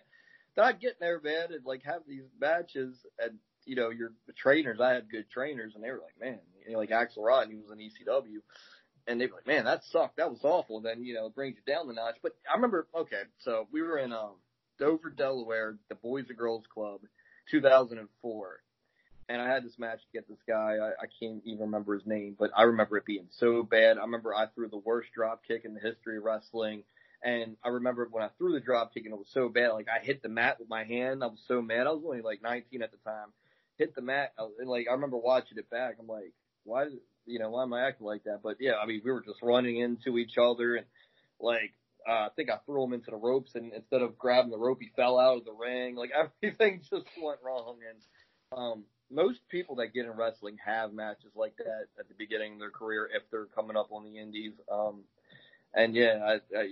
Then 0.55 0.65
I'd 0.65 0.79
get 0.79 0.99
there, 0.99 1.19
man, 1.21 1.51
and 1.51 1.65
like 1.65 1.83
have 1.83 2.01
these 2.07 2.23
matches, 2.39 3.05
and 3.19 3.37
you 3.65 3.75
know, 3.75 3.89
your 3.89 4.13
trainers. 4.37 4.79
I 4.79 4.93
had 4.93 5.11
good 5.11 5.29
trainers, 5.29 5.75
and 5.75 5.83
they 5.83 5.91
were 5.91 6.01
like, 6.01 6.19
man, 6.19 6.39
like 6.73 6.89
Axl 6.89 7.23
Rotten, 7.23 7.51
he 7.51 7.57
was 7.57 7.71
in 7.71 7.77
ECW, 7.77 8.41
and 9.07 9.19
they'd 9.19 9.27
be 9.27 9.33
like, 9.33 9.47
man, 9.47 9.65
that 9.65 9.83
sucked. 9.83 10.17
That 10.17 10.31
was 10.31 10.43
awful. 10.43 10.77
And 10.77 10.85
then 10.85 11.03
you 11.03 11.13
know, 11.13 11.27
it 11.27 11.35
brings 11.35 11.57
you 11.57 11.73
down 11.73 11.87
the 11.87 11.93
notch. 11.93 12.15
But 12.23 12.35
I 12.49 12.55
remember, 12.55 12.87
okay, 12.95 13.23
so 13.39 13.67
we 13.71 13.81
were 13.81 13.97
in 13.97 14.13
um 14.13 14.35
Dover, 14.79 15.09
Delaware, 15.09 15.77
the 15.89 15.95
Boys 15.95 16.25
and 16.29 16.37
Girls 16.37 16.65
Club, 16.73 17.01
2004 17.51 18.59
and 19.27 19.41
I 19.41 19.47
had 19.47 19.63
this 19.63 19.79
match 19.79 20.01
against 20.11 20.29
this 20.29 20.41
guy. 20.47 20.77
I, 20.81 20.89
I 20.89 21.07
can't 21.19 21.41
even 21.45 21.61
remember 21.61 21.95
his 21.95 22.05
name, 22.05 22.35
but 22.37 22.51
I 22.55 22.63
remember 22.63 22.97
it 22.97 23.05
being 23.05 23.27
so 23.31 23.63
bad. 23.63 23.97
I 23.97 24.01
remember 24.01 24.35
I 24.35 24.47
threw 24.47 24.67
the 24.67 24.77
worst 24.77 25.09
drop 25.13 25.41
kick 25.47 25.65
in 25.65 25.73
the 25.73 25.79
history 25.79 26.17
of 26.17 26.23
wrestling. 26.23 26.83
And 27.23 27.57
I 27.63 27.69
remember 27.69 28.07
when 28.11 28.23
I 28.23 28.29
threw 28.37 28.53
the 28.53 28.59
drop 28.59 28.93
kick 28.93 29.05
and 29.05 29.13
it 29.13 29.17
was 29.17 29.31
so 29.33 29.49
bad, 29.49 29.69
like 29.69 29.87
I 29.89 30.03
hit 30.03 30.21
the 30.21 30.29
mat 30.29 30.59
with 30.59 30.69
my 30.69 30.83
hand. 30.83 31.23
I 31.23 31.27
was 31.27 31.41
so 31.47 31.61
mad. 31.61 31.87
I 31.87 31.91
was 31.91 32.03
only 32.05 32.21
like 32.21 32.43
19 32.43 32.83
at 32.83 32.91
the 32.91 32.97
time. 32.97 33.29
Hit 33.77 33.95
the 33.95 34.01
mat. 34.01 34.33
And 34.37 34.69
like 34.69 34.87
I 34.87 34.93
remember 34.93 35.17
watching 35.17 35.57
it 35.57 35.69
back. 35.71 35.95
I'm 35.99 36.07
like, 36.07 36.33
why, 36.65 36.87
you 37.25 37.39
know, 37.39 37.49
why 37.49 37.63
am 37.63 37.73
I 37.73 37.87
acting 37.87 38.05
like 38.05 38.25
that? 38.25 38.41
But 38.43 38.57
yeah, 38.59 38.73
I 38.81 38.85
mean, 38.85 39.01
we 39.03 39.11
were 39.11 39.23
just 39.23 39.41
running 39.41 39.79
into 39.79 40.17
each 40.17 40.37
other 40.37 40.75
and 40.75 40.85
like, 41.39 41.73
uh, 42.07 42.11
I 42.11 42.29
think 42.35 42.49
I 42.49 42.57
threw 42.65 42.83
him 42.83 42.93
into 42.93 43.11
the 43.11 43.17
ropes 43.17 43.55
and 43.55 43.73
instead 43.73 44.01
of 44.01 44.17
grabbing 44.17 44.51
the 44.51 44.57
rope, 44.57 44.79
he 44.81 44.91
fell 44.95 45.17
out 45.17 45.37
of 45.37 45.45
the 45.45 45.53
ring. 45.53 45.95
Like 45.95 46.11
everything 46.43 46.81
just 46.81 47.05
went 47.21 47.39
wrong. 47.43 47.77
And, 47.89 48.59
um, 48.59 48.83
most 49.11 49.39
people 49.49 49.75
that 49.75 49.93
get 49.93 50.05
in 50.05 50.11
wrestling 50.11 50.57
have 50.65 50.93
matches 50.93 51.31
like 51.35 51.55
that 51.57 51.87
at 51.99 52.07
the 52.07 52.15
beginning 52.17 52.53
of 52.53 52.59
their 52.59 52.71
career 52.71 53.09
if 53.13 53.23
they're 53.31 53.45
coming 53.45 53.77
up 53.77 53.91
on 53.91 54.03
the 54.03 54.19
indies. 54.19 54.53
Um, 54.71 55.03
and 55.73 55.95
yeah, 55.95 56.19
I, 56.25 56.57
I, 56.57 56.67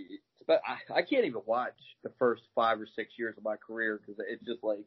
but 0.48 0.62
I, 0.66 1.00
I 1.00 1.02
can't 1.02 1.26
even 1.26 1.42
watch 1.46 1.78
the 2.04 2.12
first 2.18 2.44
five 2.56 2.80
or 2.80 2.88
six 2.96 3.14
years 3.18 3.38
of 3.38 3.44
my 3.44 3.56
career 3.56 4.00
because 4.00 4.24
it's 4.28 4.46
just 4.46 4.64
like, 4.64 4.86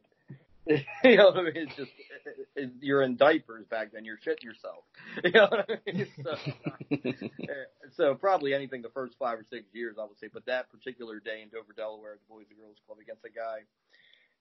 you 1.03 1.17
know, 1.17 1.33
it's 1.35 1.75
just 1.75 1.91
it, 2.25 2.47
it, 2.55 2.71
you're 2.81 3.01
in 3.03 3.15
diapers 3.17 3.65
back 3.67 3.91
then. 3.93 4.05
You're 4.05 4.17
shitting 4.17 4.43
yourself. 4.43 4.83
You 5.23 5.31
know 5.31 5.47
what 5.49 5.69
I 5.69 5.91
mean? 5.91 6.07
So, 6.23 6.35
so 7.95 8.15
probably 8.15 8.53
anything 8.53 8.81
the 8.81 8.89
first 8.89 9.15
five 9.17 9.39
or 9.39 9.45
six 9.49 9.65
years, 9.73 9.95
I 9.99 10.05
would 10.05 10.19
say. 10.19 10.27
But 10.31 10.45
that 10.45 10.69
particular 10.69 11.19
day 11.19 11.41
in 11.41 11.49
Dover, 11.49 11.73
Delaware, 11.75 12.13
at 12.13 12.19
the 12.19 12.33
Boys 12.33 12.45
and 12.49 12.59
Girls 12.59 12.77
Club 12.85 12.99
against 13.01 13.25
a 13.25 13.29
guy 13.29 13.65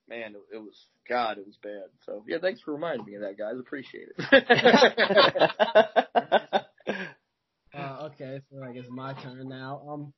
man, 0.09 0.35
it, 0.52 0.59
was 0.59 0.87
God, 1.09 1.38
it 1.38 1.47
was 1.47 1.56
bad. 1.62 1.90
So 2.04 2.25
yeah, 2.26 2.38
thanks 2.40 2.61
for 2.61 2.73
reminding 2.73 3.06
me 3.06 3.14
of 3.14 3.23
that, 3.23 3.38
guys. 3.38 3.54
Appreciate 3.59 4.09
it. 4.16 4.25
uh, 7.75 8.09
okay, 8.12 8.40
so 8.50 8.62
I 8.62 8.73
guess 8.73 8.85
my 8.88 9.14
turn 9.14 9.49
now. 9.49 9.83
Um, 9.88 10.12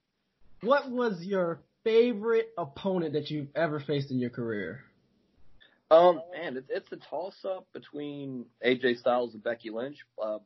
what 0.63 0.91
was 0.91 1.23
your 1.23 1.63
favorite 1.85 2.49
opponent 2.59 3.15
that 3.15 3.31
you've 3.31 3.49
ever 3.55 3.81
faced 3.81 4.11
in 4.11 4.19
your 4.19 4.31
career? 4.31 4.81
Um, 5.91 6.21
man, 6.33 6.57
it, 6.57 6.67
it's 6.69 6.93
a 6.93 6.97
toss 6.97 7.37
up 7.45 7.67
between 7.73 8.47
AJ 8.65 8.99
Styles 8.99 9.35
and 9.35 9.43
Becky 9.43 9.71
Lynch. 9.71 9.97
Uh, 10.23 10.39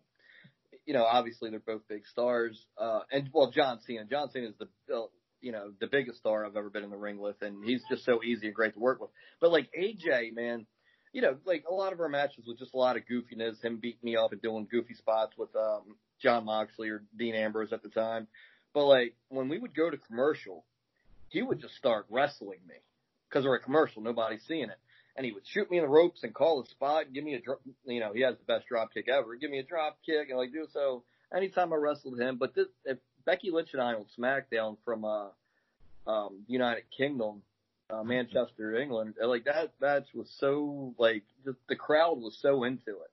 you 0.87 0.95
know, 0.95 1.05
obviously 1.05 1.51
they're 1.51 1.61
both 1.61 1.83
big 1.89 2.07
stars. 2.07 2.65
Uh, 2.79 3.01
and 3.11 3.29
well, 3.33 3.51
John 3.51 3.81
Cena. 3.87 4.05
John 4.05 4.31
Cena 4.31 4.49
is 4.49 4.55
the 4.59 4.95
uh, 4.95 5.07
you 5.41 5.51
know, 5.51 5.73
the 5.81 5.89
biggest 5.89 6.19
star 6.19 6.47
I've 6.47 6.57
ever 6.57 6.71
been 6.71 6.85
in 6.85 6.91
the 6.91 6.97
ring 6.97 7.19
with, 7.19 7.43
and 7.43 7.65
he's 7.65 7.83
just 7.91 8.05
so 8.05 8.23
easy 8.23 8.47
and 8.47 8.55
great 8.55 8.75
to 8.75 8.81
work 8.81 9.01
with. 9.01 9.11
But 9.41 9.51
like 9.51 9.69
AJ, 9.79 10.35
man, 10.35 10.67
you 11.13 11.21
know, 11.21 11.37
like 11.45 11.65
a 11.69 11.75
lot 11.75 11.93
of 11.93 12.01
our 12.01 12.09
matches 12.09 12.47
was 12.47 12.59
just 12.59 12.75
a 12.75 12.79
lot 12.79 12.97
of 12.97 13.03
goofiness, 13.11 13.63
him 13.63 13.79
beating 13.79 14.01
me 14.03 14.17
up 14.17 14.33
and 14.33 14.41
doing 14.41 14.69
goofy 14.71 14.95
spots 14.95 15.33
with 15.37 15.55
um 15.57 15.97
Jon 16.23 16.45
Moxley 16.45 16.89
or 16.89 17.03
Dean 17.19 17.35
Ambrose 17.35 17.73
at 17.73 17.83
the 17.83 17.89
time. 17.89 18.29
But 18.73 18.87
like 18.87 19.15
when 19.29 19.49
we 19.49 19.59
would 19.59 19.75
go 19.75 19.91
to 19.91 19.99
commercial, 19.99 20.65
he 21.29 21.43
would 21.43 21.61
just 21.61 21.75
start 21.75 22.07
wrestling 22.09 22.61
me 22.67 22.77
because 23.29 23.45
we're 23.45 23.57
a 23.57 23.61
commercial, 23.61 24.01
nobody's 24.01 24.45
seeing 24.47 24.71
it. 24.71 24.79
And 25.17 25.27
he 25.27 25.33
would 25.33 25.47
shoot 25.47 25.71
me 25.71 25.79
in 25.79 25.85
the 25.85 25.91
ropes 25.91 26.23
and 26.23 26.35
call 26.35 26.63
the 26.63 26.71
spot, 26.71 27.13
give 27.13 27.23
me 27.23 27.35
a, 27.35 27.41
drop, 27.41 27.61
you 27.85 28.01
know, 28.01 28.13
he 28.15 28.23
has 28.23 28.37
the 28.37 28.45
best 28.45 28.67
drop 28.67 28.95
kick 28.95 29.09
ever. 29.09 29.35
Give 29.37 29.51
me 29.51 29.59
a 29.59 29.63
drop 29.63 29.99
kick 30.07 30.31
and 30.31 30.39
like 30.39 30.53
do 30.53 30.67
so. 30.73 31.05
Anytime 31.35 31.73
I 31.73 31.77
wrestled 31.77 32.19
him, 32.19 32.39
but 32.39 32.55
this, 32.55 32.69
if 32.85 32.99
Becky 33.25 33.51
Lynch 33.51 33.71
and 33.73 33.83
I 33.83 33.95
on 33.95 34.07
SmackDown 34.19 34.77
from 34.85 35.05
uh, 35.05 35.29
um, 36.07 36.45
United 36.47 36.85
Kingdom, 36.97 37.43
uh, 37.93 38.03
Manchester, 38.03 38.77
England. 38.77 39.15
Like 39.23 39.45
that 39.45 39.73
match 39.81 40.07
was 40.15 40.33
so 40.39 40.95
like 40.99 41.25
just 41.45 41.59
the 41.69 41.77
crowd 41.77 42.19
was 42.21 42.39
so 42.41 42.65
into 42.65 42.91
it. 42.91 43.11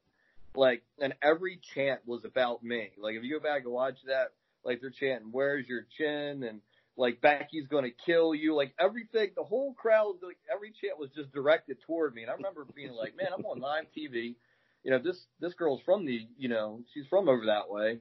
Like 0.55 0.83
and 0.99 1.13
every 1.21 1.59
chant 1.75 2.01
was 2.05 2.23
about 2.25 2.63
me. 2.63 2.89
Like 2.97 3.15
if 3.15 3.23
you 3.23 3.39
go 3.39 3.43
back 3.43 3.63
and 3.63 3.73
watch 3.73 3.97
that, 4.07 4.31
like 4.63 4.81
they're 4.81 4.89
chanting, 4.89 5.31
"Where's 5.31 5.67
your 5.67 5.85
chin?" 5.97 6.43
and 6.43 6.61
like 6.99 7.21
Becky's 7.21 7.67
gonna 7.67 7.89
kill 8.05 8.35
you. 8.35 8.55
Like 8.55 8.73
everything, 8.79 9.31
the 9.35 9.43
whole 9.43 9.73
crowd, 9.73 10.15
like 10.21 10.37
every 10.53 10.71
chant 10.81 10.99
was 10.99 11.09
just 11.15 11.31
directed 11.31 11.77
toward 11.87 12.13
me. 12.13 12.23
And 12.23 12.31
I 12.31 12.35
remember 12.35 12.65
being 12.75 12.91
like, 12.93 13.15
"Man, 13.15 13.29
I'm 13.35 13.45
on 13.45 13.59
live 13.59 13.85
TV." 13.95 14.35
You 14.83 14.91
know, 14.91 14.99
this 14.99 15.25
this 15.39 15.53
girl's 15.53 15.81
from 15.85 16.05
the, 16.05 16.27
you 16.37 16.49
know, 16.49 16.81
she's 16.93 17.07
from 17.07 17.27
over 17.27 17.45
that 17.47 17.69
way 17.69 17.99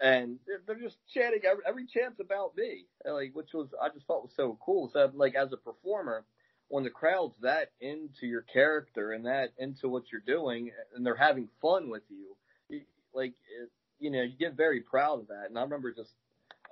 and 0.00 0.38
they're, 0.46 0.60
they're 0.66 0.88
just 0.88 0.98
chanting 1.12 1.40
every, 1.44 1.62
every 1.66 1.86
about 2.20 2.56
me, 2.56 2.86
and 3.04 3.14
like 3.14 3.30
which 3.34 3.52
was 3.54 3.68
I 3.80 3.88
just 3.88 4.06
thought 4.06 4.22
was 4.22 4.32
so 4.36 4.58
cool. 4.64 4.90
So 4.92 5.10
like 5.14 5.34
as 5.34 5.52
a 5.52 5.56
performer, 5.56 6.24
when 6.68 6.84
the 6.84 6.90
crowd's 6.90 7.36
that 7.42 7.72
into 7.80 8.26
your 8.26 8.42
character 8.42 9.12
and 9.12 9.26
that 9.26 9.52
into 9.58 9.88
what 9.88 10.04
you're 10.12 10.20
doing, 10.20 10.70
and 10.94 11.04
they're 11.04 11.16
having 11.16 11.48
fun 11.62 11.88
with 11.88 12.02
you, 12.10 12.36
you 12.68 12.82
like 13.14 13.34
it, 13.62 13.70
you 13.98 14.10
know 14.10 14.22
you 14.22 14.36
get 14.38 14.54
very 14.54 14.80
proud 14.80 15.20
of 15.20 15.28
that. 15.28 15.46
And 15.48 15.58
I 15.58 15.62
remember 15.62 15.92
just 15.92 16.12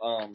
um 0.02 0.35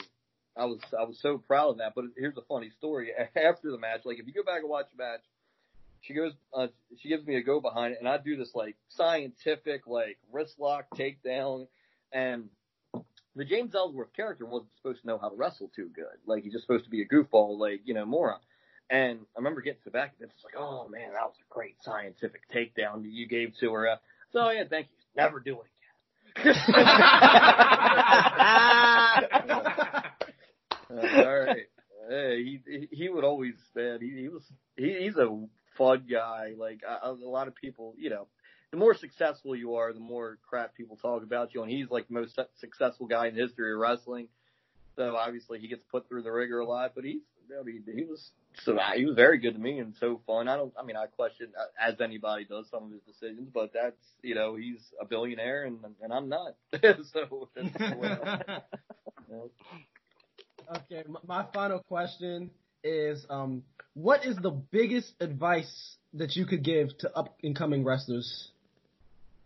I 0.60 0.66
was 0.66 0.80
I 0.98 1.04
was 1.04 1.18
so 1.22 1.38
proud 1.38 1.70
of 1.70 1.78
that. 1.78 1.94
But 1.96 2.06
here's 2.18 2.38
a 2.38 2.42
funny 2.42 2.70
story. 2.78 3.12
After 3.36 3.72
the 3.72 3.78
match, 3.78 4.02
like 4.06 4.20
if 4.20 4.28
you 4.28 4.34
go 4.34 4.44
back 4.44 4.62
and 4.62 4.70
watch 4.70 4.88
the 4.96 5.04
match, 5.04 5.22
she 6.02 6.14
goes, 6.14 6.34
uh, 6.54 6.68
she 7.02 7.10
gives 7.10 7.26
me 7.26 7.36
a 7.36 7.44
go 7.44 7.60
behind 7.60 7.94
it, 7.94 8.00
and 8.00 8.08
I 8.08 8.18
do 8.18 8.36
this 8.36 8.52
like 8.54 8.76
scientific 8.90 9.88
like 9.88 10.18
wrist 10.32 10.56
lock 10.60 10.86
takedown, 10.96 11.68
and 12.12 12.50
the 13.36 13.46
James 13.46 13.76
Ellsworth 13.76 14.14
character 14.16 14.46
wasn't 14.46 14.72
supposed 14.78 15.02
to 15.02 15.08
know 15.08 15.18
how 15.18 15.30
to 15.30 15.36
wrestle 15.36 15.72
too 15.76 15.90
good. 15.94 16.06
Like 16.26 16.44
he's 16.44 16.54
just 16.54 16.66
supposed 16.66 16.86
to 16.86 16.90
be 16.90 17.02
a 17.02 17.08
goofball, 17.08 17.58
like 17.58 17.82
you 17.86 17.94
know, 17.94 18.06
moron. 18.06 18.40
And 18.90 19.20
I 19.36 19.40
remember 19.40 19.62
getting 19.62 19.80
to 19.80 19.86
the 19.86 19.92
back 19.92 20.16
of 20.16 20.22
it, 20.22 20.32
it's 20.36 20.44
like, 20.44 20.56
oh 20.58 20.88
man, 20.90 21.14
that 21.14 21.22
was 21.22 21.36
a 21.40 21.54
great 21.54 21.76
scientific 21.84 22.42
takedown 22.54 23.04
you 23.04 23.28
gave 23.28 23.54
to 23.60 23.72
her. 23.74 23.90
Uh, 23.90 23.98
so 24.34 24.50
yeah, 24.50 24.64
thank 24.70 24.88
you. 24.88 24.94
Never 25.16 25.40
do 25.40 25.60
it 25.60 26.44
again. 26.44 26.56
uh, 30.92 31.24
all 31.26 31.40
right. 31.40 31.68
Hey, 32.10 32.44
he 32.44 32.88
he 32.92 33.10
would 33.10 33.24
always 33.24 33.56
man. 33.76 34.00
He, 34.02 34.22
he 34.22 34.30
was 34.30 34.44
he, 34.76 35.04
he's 35.04 35.16
a 35.16 35.48
fun 35.78 36.06
guy. 36.10 36.54
Like 36.58 36.82
a 37.02 37.12
lot 37.12 37.48
of 37.48 37.56
people, 37.56 37.94
you 37.98 38.10
know, 38.10 38.28
the 38.72 38.78
more 38.78 38.94
successful 38.94 39.56
you 39.56 39.76
are, 39.76 39.94
the 39.94 40.00
more 40.00 40.38
crap 40.48 40.76
people 40.76 40.98
talk 40.98 41.24
about 41.24 41.54
you. 41.54 41.64
And 41.64 41.72
he's 41.72 41.90
like 41.90 42.08
the 42.08 42.14
most 42.14 42.40
successful 42.60 43.08
guy 43.08 43.28
in 43.28 43.36
the 43.36 43.42
history 43.42 43.74
of 43.74 43.80
wrestling. 43.80 44.28
So 44.96 45.16
obviously 45.16 45.60
he 45.60 45.68
gets 45.68 45.84
put 45.90 46.08
through 46.08 46.24
the 46.24 46.32
ringer 46.32 46.60
a 46.60 46.68
lot, 46.68 46.92
but 46.94 47.04
he's, 47.04 47.22
I 47.58 47.64
mean, 47.64 47.84
he 47.96 48.04
was, 48.04 48.30
so 48.64 48.78
he 48.96 49.06
was 49.06 49.16
very 49.16 49.40
good 49.40 49.54
to 49.54 49.60
me 49.60 49.80
and 49.80 49.96
so 50.00 50.22
fun. 50.28 50.48
I 50.48 50.58
don't, 50.58 50.74
I 50.78 50.84
mean, 50.84 50.98
I 50.98 51.06
question, 51.08 51.48
as 51.80 52.00
anybody 52.02 52.46
does, 52.46 52.70
some 52.70 52.84
of 52.84 52.92
his 52.92 53.02
decisions, 53.02 53.50
but 53.54 53.72
that's, 53.74 54.04
you 54.22 54.36
know, 54.36 54.56
he's 54.56 54.82
a 55.02 55.06
billionaire 55.06 55.64
and, 55.64 55.80
and 56.02 56.14
I'm 56.14 56.30
not. 56.30 56.56
so 56.72 57.50
that's 57.56 57.74
the 57.74 58.62
Okay, 60.70 61.04
my 61.26 61.46
final 61.52 61.80
question 61.80 62.52
is, 62.84 63.26
um, 63.30 63.64
what 63.96 64.24
is 64.24 64.36
the 64.36 64.52
biggest 64.52 65.12
advice 65.20 65.98
that 66.14 66.36
you 66.36 66.46
could 66.46 66.64
give 66.64 66.96
to 67.00 67.12
up 67.16 67.36
and 67.42 67.56
coming 67.56 67.84
wrestlers? 67.84 68.50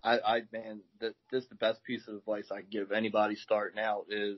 I, 0.04 0.20
I 0.20 0.42
man, 0.52 0.82
this, 1.00 1.14
this 1.32 1.44
is 1.44 1.50
the 1.50 1.56
best 1.56 1.82
piece 1.86 2.06
of 2.10 2.16
advice 2.16 2.46
I 2.52 2.60
can 2.60 2.70
give 2.70 2.92
anybody 2.92 3.36
starting 3.36 3.80
out 3.80 4.08
is 4.10 4.38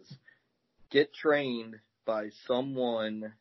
get 0.91 1.11
trained 1.11 1.77
by 2.05 2.29
someone 2.45 3.33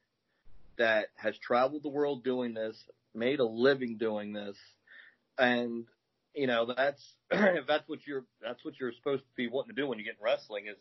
that 0.79 1.09
has 1.17 1.37
traveled 1.37 1.83
the 1.83 1.91
world 1.91 2.25
doing 2.25 2.55
this, 2.55 2.83
made 3.15 3.41
a 3.41 3.45
living 3.45 3.99
doing 3.99 4.33
this, 4.33 4.57
and 5.37 5.85
you 6.35 6.47
know 6.47 6.73
that's 6.75 7.03
if 7.31 7.67
that's 7.67 7.87
what 7.91 8.07
you're 8.07 8.25
that's 8.43 8.65
what 8.65 8.81
you're 8.81 8.93
supposed 8.93 9.23
to 9.23 9.35
be 9.37 9.49
wanting 9.49 9.77
to 9.77 9.83
do 9.83 9.87
when 9.87 9.99
you 9.99 10.05
get 10.05 10.17
in 10.19 10.25
wrestling 10.25 10.67
is 10.67 10.79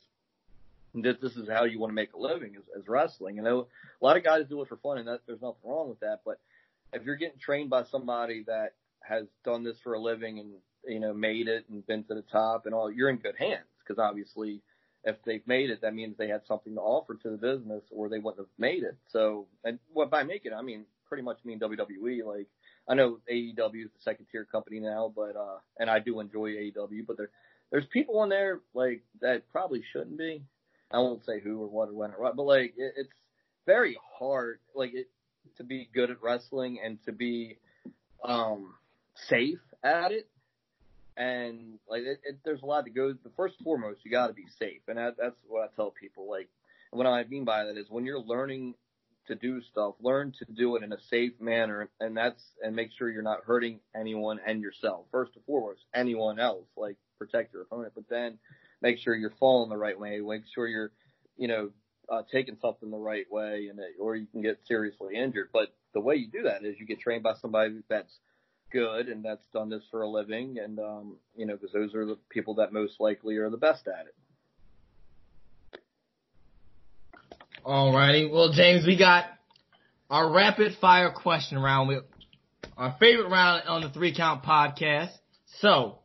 this, 0.94 1.16
this 1.22 1.36
is 1.36 1.50
how 1.50 1.64
you 1.64 1.80
want 1.80 1.92
to 1.92 1.96
make 1.96 2.14
a 2.14 2.20
living 2.20 2.56
as, 2.56 2.64
as 2.78 2.88
wrestling. 2.88 3.36
You 3.38 3.42
know, 3.42 3.68
a 4.02 4.06
lot 4.06 4.18
of 4.18 4.24
guys 4.24 4.46
do 4.48 4.62
it 4.62 4.70
for 4.70 4.78
fun 4.78 5.00
and 5.00 5.08
that 5.08 5.22
there's 5.26 5.42
nothing 5.42 5.62
wrong 5.64 5.90
with 5.90 6.00
that. 6.02 6.22
But 6.26 6.40
if 6.92 7.04
you're 7.04 7.16
getting 7.16 7.40
trained 7.40 7.70
by 7.70 7.84
somebody 7.86 8.44
that 8.48 8.74
has 9.02 9.26
done 9.44 9.64
this 9.64 9.78
for 9.84 9.94
a 9.94 10.00
living 10.00 10.40
and, 10.40 10.54
you 10.86 11.00
know, 11.00 11.14
made 11.14 11.48
it 11.48 11.66
and 11.70 11.86
been 11.88 12.04
to 12.06 12.14
the 12.14 12.24
top 12.32 12.66
and 12.66 12.76
all, 12.76 12.92
you're 12.92 13.10
in 13.10 13.18
good 13.18 13.36
hands 13.38 13.66
because 13.80 14.00
obviously 14.00 14.62
if 15.04 15.18
they've 15.26 15.46
made 15.48 15.70
it, 15.70 15.82
that 15.82 15.94
means 15.94 16.16
they 16.18 16.30
had 16.30 16.46
something 16.48 16.76
to 16.76 16.82
offer 16.82 17.16
to 17.16 17.30
the 17.30 17.38
business 17.38 17.84
or 17.92 18.08
they 18.08 18.20
wouldn't 18.20 18.40
have 18.40 18.48
made 18.58 18.84
it. 18.84 18.96
So, 19.10 19.48
and 19.64 19.80
what 19.92 20.10
by 20.10 20.24
making 20.24 20.54
it, 20.54 20.56
I 20.56 20.62
mean, 20.62 20.86
pretty 21.08 21.24
much 21.24 21.40
mean 21.44 21.60
WWE. 21.60 22.26
Like, 22.26 22.48
I 22.88 22.96
know 22.96 23.20
AEW 23.32 23.86
is 23.86 23.92
the 23.92 24.02
second 24.02 24.28
tier 24.32 24.46
company 24.46 24.80
now, 24.80 25.12
but, 25.14 25.36
uh, 25.36 25.58
and 25.78 25.90
I 25.90 26.00
do 26.00 26.20
enjoy 26.20 26.52
AEW, 26.52 27.06
but 27.06 27.18
there, 27.18 27.30
there's 27.72 27.86
people 27.92 28.20
on 28.20 28.30
there, 28.30 28.62
like, 28.74 29.04
that 29.22 29.50
probably 29.52 29.84
shouldn't 29.92 30.18
be. 30.18 30.44
I 30.94 31.00
won't 31.00 31.26
say 31.26 31.40
who 31.40 31.62
or 31.62 31.68
what 31.68 31.90
or 31.90 31.94
when 31.94 32.12
or 32.12 32.22
what, 32.22 32.36
but 32.36 32.44
like, 32.44 32.74
it, 32.78 32.94
it's 32.98 33.10
very 33.66 33.98
hard, 34.20 34.60
like, 34.76 34.94
it, 34.94 35.10
to 35.58 35.64
be 35.64 35.90
good 35.94 36.12
at 36.12 36.22
wrestling 36.22 36.80
and 36.84 36.98
to 37.06 37.12
be, 37.12 37.58
um, 38.24 38.74
safe 39.16 39.60
at 39.84 40.12
it 40.12 40.28
and 41.18 41.80
like 41.88 42.02
it, 42.02 42.20
it, 42.24 42.40
there's 42.44 42.62
a 42.62 42.66
lot 42.66 42.86
that 42.86 42.96
goes. 42.96 43.16
The 43.24 43.32
first 43.36 43.56
and 43.60 43.64
foremost, 43.64 44.00
you 44.04 44.12
got 44.12 44.28
to 44.28 44.34
be 44.34 44.46
safe, 44.60 44.82
and 44.88 44.98
that, 44.98 45.16
that's 45.20 45.36
what 45.48 45.64
I 45.64 45.76
tell 45.76 45.92
people. 45.92 46.30
Like, 46.30 46.50
what 46.92 47.06
I 47.06 47.24
mean 47.26 47.46
by 47.46 47.66
that 47.66 47.78
is 47.78 47.88
when 47.90 48.06
you're 48.06 48.20
learning 48.20 48.76
to 49.28 49.36
do 49.36 49.62
stuff, 49.62 49.96
learn 50.02 50.34
to 50.40 50.46
do 50.54 50.76
it 50.76 50.84
in 50.84 50.92
a 50.92 51.00
safe 51.10 51.34
manner, 51.40 51.90
and 52.00 52.18
that's 52.18 52.42
and 52.64 52.76
make 52.76 52.90
sure 52.98 53.10
you're 53.10 53.22
not 53.22 53.44
hurting 53.46 53.80
anyone 53.96 54.40
and 54.46 54.62
yourself. 54.62 55.06
First 55.12 55.32
and 55.36 55.46
foremost, 55.46 55.82
anyone 55.94 56.40
else. 56.40 56.66
Like 56.76 56.98
protect 57.18 57.54
your 57.54 57.64
opponent, 57.64 57.94
but 57.96 58.10
then 58.10 58.38
make 58.84 59.00
sure 59.00 59.16
you're 59.16 59.34
falling 59.40 59.70
the 59.70 59.78
right 59.78 60.00
way. 60.00 60.20
Make 60.20 60.44
sure 60.54 60.68
you're, 60.68 60.92
you 61.38 61.48
know, 61.48 61.72
uh, 62.10 62.22
taking 62.32 62.58
something 62.62 62.92
the 62.92 62.98
right 62.98 63.26
way, 63.32 63.70
and 63.72 63.80
it, 63.80 63.96
or 64.00 64.16
you 64.16 64.28
can 64.28 64.44
get 64.44 64.60
seriously 64.68 65.16
injured. 65.16 65.50
But 65.52 65.74
the 65.94 66.02
way 66.02 66.16
you 66.16 66.28
do 66.28 66.44
that 66.44 66.64
is 66.64 66.76
you 66.78 66.86
get 66.86 67.00
trained 67.00 67.24
by 67.24 67.34
somebody 67.42 67.82
that's 67.90 68.14
good 68.72 69.08
and 69.08 69.24
that's 69.24 69.46
done 69.54 69.70
this 69.70 69.84
for 69.92 70.02
a 70.02 70.10
living 70.10 70.58
and 70.58 70.80
um 70.80 71.16
you 71.36 71.46
know 71.46 71.54
because 71.54 71.72
those 71.72 71.94
are 71.94 72.08
the 72.08 72.18
people 72.30 72.56
that 72.56 72.74
most 72.74 73.00
likely 73.00 73.38
are 73.38 73.52
the 73.52 73.58
best 73.58 73.88
at 73.88 74.08
it 74.08 74.16
Alrighty. 77.64 78.30
Well, 78.30 78.52
James, 78.52 78.86
we 78.86 78.98
got 78.98 79.26
our 80.10 80.30
rapid 80.30 80.76
fire 80.82 81.12
question 81.12 81.58
round 81.58 82.02
our 82.76 82.96
favorite 83.00 83.30
round 83.30 83.64
on 83.68 83.82
the 83.82 83.90
three 83.90 84.14
count 84.14 84.44
podcast. 84.44 85.12
So 85.62 86.00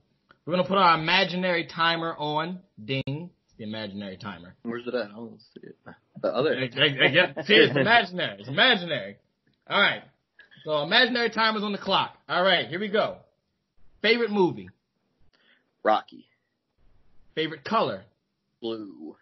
we're 0.49 0.57
gonna 0.57 0.67
put 0.67 0.78
our 0.78 0.99
imaginary 0.99 1.67
timer 1.67 2.14
on. 2.17 2.61
Ding. 2.83 3.02
It's 3.07 3.55
the 3.59 3.64
imaginary 3.64 4.17
timer. 4.17 4.55
where's 4.62 4.87
it 4.87 4.95
at 4.95 5.11
I 5.11 5.14
don't 5.14 5.38
see 5.52 5.61
it 5.62 5.76
the 6.23 6.28
other 6.35 6.55
I- 6.57 6.62
I- 6.81 7.05
I 7.05 7.09
get- 7.11 7.45
See, 7.47 7.55
it's 7.55 7.76
imaginary. 7.76 8.40
It's 8.40 8.49
imaginary. 8.49 9.19
All 9.69 9.78
right. 9.81 10.02
So 10.64 10.83
imaginary 10.83 11.28
timer's 11.28 11.62
on 11.62 11.73
the 11.73 11.78
clock. 11.78 12.17
All 12.28 12.43
right, 12.43 12.67
here 12.67 12.81
we 12.81 12.88
go. 12.88 13.19
Favorite 14.00 14.31
movie. 14.31 14.71
Rocky 15.83 16.26
Favorite 17.35 17.62
color. 17.64 18.05
Blue 18.62 19.17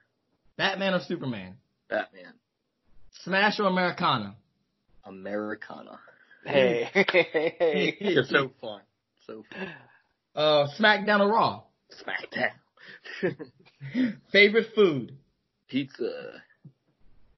Batman 0.56 0.95
or 0.95 1.00
Superman. 1.00 1.56
Batman 1.90 2.35
Smash 3.25 3.59
or 3.59 3.64
Americana. 3.66 4.37
Americana 5.04 5.99
Hey, 6.45 6.88
hey, 6.95 7.04
hey. 7.59 7.97
it's 8.00 8.30
so 8.30 8.52
fun 8.61 8.80
so 9.26 9.45
fun 9.52 9.68
Uh, 10.36 10.66
SmackDown 10.78 11.20
or 11.20 11.28
Raw. 11.32 11.62
SmackDown 12.04 13.36
Favorite 14.32 14.66
food. 14.74 15.16
pizza 15.68 16.42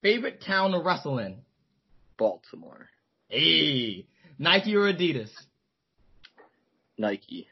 Favorite 0.02 0.42
town 0.44 0.72
to 0.72 0.80
wrestle 0.80 1.18
in. 1.18 1.36
Baltimore 2.18 2.88
Hey. 3.28 4.06
Nike 4.38 4.74
or 4.74 4.92
Adidas. 4.92 5.30
Nike 6.98 7.46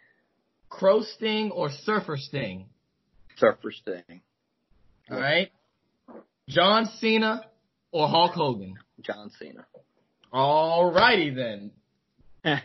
Crow 0.68 1.02
Sting 1.02 1.50
or 1.52 1.70
Surfer 1.70 2.16
Sting. 2.16 2.66
Surfer 3.36 3.70
Sting 3.70 4.20
All 5.10 5.18
right. 5.20 5.50
John 6.48 6.86
Cena 6.98 7.44
or 7.92 8.08
Hulk 8.08 8.32
Hogan. 8.32 8.74
John 9.02 9.30
Cena 9.38 9.64
All 10.32 10.90
righty 10.92 11.30
then. 11.30 11.70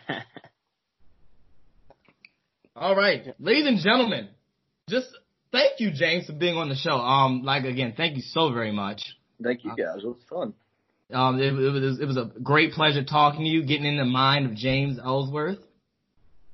All 2.81 2.95
right, 2.95 3.35
ladies 3.39 3.67
and 3.67 3.77
gentlemen, 3.77 4.27
just 4.89 5.05
thank 5.51 5.73
you, 5.79 5.91
James, 5.93 6.25
for 6.25 6.33
being 6.33 6.57
on 6.57 6.67
the 6.67 6.73
show. 6.75 6.95
Um, 6.95 7.43
like 7.43 7.63
again, 7.63 7.93
thank 7.95 8.15
you 8.15 8.23
so 8.23 8.51
very 8.51 8.71
much. 8.71 9.03
thank 9.43 9.63
you 9.63 9.69
guys 9.75 9.97
it 10.03 10.07
was 10.07 10.17
fun 10.27 10.55
Um, 11.13 11.39
it, 11.39 11.53
it 11.53 11.71
was 11.71 11.99
it 11.99 12.05
was 12.05 12.17
a 12.17 12.31
great 12.41 12.71
pleasure 12.73 13.03
talking 13.03 13.41
to 13.41 13.47
you, 13.47 13.63
getting 13.67 13.85
in 13.85 13.97
the 13.97 14.03
mind 14.05 14.47
of 14.47 14.55
James 14.55 14.97
Ellsworth, 14.97 15.59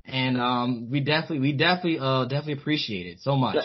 and 0.04 0.38
um, 0.42 0.90
we 0.92 1.00
definitely 1.00 1.40
we 1.40 1.54
definitely 1.54 2.00
uh 2.02 2.24
definitely 2.26 2.62
appreciate 2.62 3.06
it 3.08 3.20
so 3.22 3.38
much. 3.38 3.56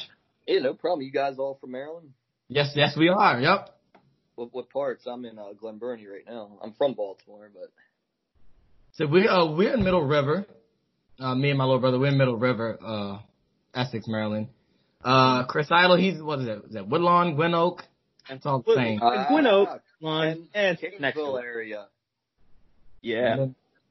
yeah 0.47 0.61
no 0.61 0.73
problem 0.73 1.05
you 1.05 1.11
guys 1.11 1.41
all 1.41 1.59
from 1.61 1.73
Maryland 1.73 2.11
Yes, 2.47 2.75
yes, 2.77 2.95
we 2.97 3.09
are. 3.09 3.41
Yep. 3.41 3.71
what, 4.37 4.55
what 4.55 4.71
parts 4.71 5.03
I'm 5.09 5.25
in 5.25 5.37
uh, 5.37 5.53
Glen 5.59 5.79
Burnie 5.79 6.07
right 6.07 6.25
now 6.29 6.61
I'm 6.63 6.75
from 6.75 6.93
Baltimore 6.95 7.51
but 7.53 7.71
So 8.93 9.09
we 9.09 9.27
uh 9.27 9.47
we're 9.51 9.75
in 9.75 9.83
Middle 9.83 10.05
River. 10.07 10.47
Uh, 11.19 11.35
me 11.35 11.51
and 11.51 11.59
my 11.59 11.65
little 11.65 11.81
brother, 11.81 11.99
we're 11.99 12.07
in 12.09 12.19
Middle 12.19 12.37
River, 12.37 12.79
uh, 12.85 13.19
Essex, 13.79 14.07
Maryland. 14.09 14.49
Uh, 15.05 15.45
Chris 15.47 15.69
Idol, 15.71 15.97
he's 15.97 16.21
what 16.23 16.41
is 16.41 16.47
it? 16.47 16.63
Is 16.69 16.73
that 16.75 16.89
Woodlawn, 16.89 17.35
Gwynn 17.35 17.55
Oak? 17.55 17.83
It's 18.29 18.47
all 18.47 18.63
the 18.65 18.75
same. 18.75 19.01
And 19.03 19.27
Gwynn 19.29 19.47
Oak, 19.47 19.69
Ah, 19.71 19.79
Lawn, 20.01 20.49
and 20.55 20.79
next 21.01 21.17
Kingsville 21.19 21.41
to 21.41 21.45
area 21.45 21.87
Yeah. 23.01 23.47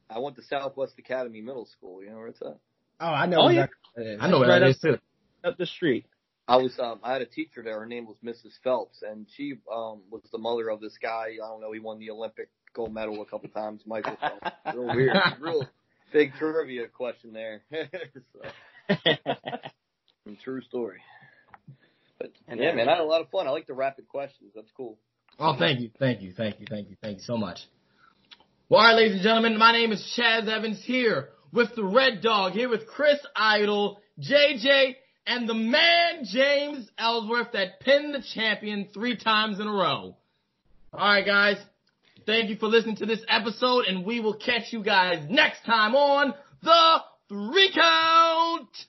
I 0.09 0.19
went 0.19 0.35
to 0.37 0.43
Southwest 0.43 0.93
Academy 0.97 1.41
Middle 1.41 1.65
School. 1.65 2.01
You 2.03 2.09
know 2.11 2.17
where 2.17 2.27
it's 2.27 2.41
at? 2.41 2.57
Oh, 2.99 3.05
I 3.07 3.25
know. 3.25 3.41
Oh, 3.41 3.47
yeah. 3.49 3.63
exactly 3.63 3.77
what 3.95 4.05
it 4.05 4.09
is. 4.13 4.19
I 4.21 4.29
know 4.29 4.39
where 4.39 4.49
right 4.49 4.59
that 4.59 4.69
up- 4.69 4.81
too. 4.81 4.97
Up 5.43 5.57
the 5.57 5.65
street. 5.65 6.05
I 6.47 6.57
was 6.57 6.77
um 6.79 6.99
I 7.03 7.13
had 7.13 7.21
a 7.21 7.25
teacher 7.25 7.61
there. 7.63 7.79
Her 7.79 7.85
name 7.85 8.05
was 8.05 8.17
Mrs. 8.23 8.51
Phelps, 8.63 9.01
and 9.09 9.25
she 9.35 9.53
um 9.71 10.01
was 10.09 10.21
the 10.31 10.37
mother 10.37 10.69
of 10.69 10.81
this 10.81 10.97
guy. 11.01 11.33
I 11.43 11.47
don't 11.47 11.61
know. 11.61 11.71
He 11.71 11.79
won 11.79 11.97
the 11.99 12.09
Olympic 12.11 12.49
gold 12.73 12.93
medal 12.93 13.21
a 13.21 13.25
couple 13.25 13.49
times. 13.49 13.81
Michael 13.85 14.17
Phelps. 14.19 14.47
Real 14.75 14.95
weird. 14.95 15.17
Real 15.39 15.67
big 16.11 16.33
trivia 16.35 16.87
question 16.87 17.33
there. 17.33 17.61
so, 17.71 18.89
true 20.43 20.61
story. 20.61 20.99
But 22.19 22.31
And 22.47 22.59
yeah, 22.59 22.73
man, 22.73 22.87
I 22.87 22.93
had 22.93 23.01
a 23.01 23.05
lot 23.05 23.21
of 23.21 23.29
fun. 23.29 23.47
I 23.47 23.51
like 23.51 23.67
the 23.67 23.73
rapid 23.73 24.07
questions. 24.07 24.51
That's 24.55 24.71
cool. 24.75 24.97
Oh, 25.39 25.55
thank 25.57 25.79
you, 25.79 25.89
thank 25.97 26.21
you, 26.21 26.33
thank 26.33 26.59
you, 26.59 26.67
thank 26.69 26.89
you, 26.89 26.95
thank 27.01 27.17
you 27.17 27.23
so 27.23 27.37
much. 27.37 27.59
Well, 28.69 28.81
all 28.81 28.87
right, 28.87 28.95
ladies 28.95 29.13
and 29.13 29.21
gentlemen, 29.21 29.57
my 29.57 29.71
name 29.71 29.91
is 29.91 30.15
Chaz 30.17 30.47
Evans 30.47 30.81
here 30.83 31.29
with 31.51 31.75
the 31.75 31.83
Red 31.83 32.21
Dog, 32.21 32.53
here 32.53 32.69
with 32.69 32.87
Chris 32.87 33.19
Idol, 33.35 33.99
JJ, 34.19 34.95
and 35.25 35.47
the 35.47 35.53
man 35.53 36.23
James 36.23 36.89
Ellsworth 36.97 37.51
that 37.53 37.79
pinned 37.79 38.13
the 38.13 38.23
champion 38.33 38.87
three 38.93 39.17
times 39.17 39.59
in 39.59 39.67
a 39.67 39.71
row. 39.71 40.15
All 40.93 40.99
right, 40.99 41.25
guys, 41.25 41.57
thank 42.25 42.49
you 42.49 42.55
for 42.55 42.67
listening 42.67 42.95
to 42.97 43.05
this 43.05 43.23
episode, 43.27 43.85
and 43.85 44.05
we 44.05 44.19
will 44.19 44.33
catch 44.33 44.73
you 44.73 44.83
guys 44.83 45.25
next 45.29 45.65
time 45.65 45.95
on 45.95 46.33
the 46.61 47.01
Three 47.29 47.71
Count. 47.71 48.87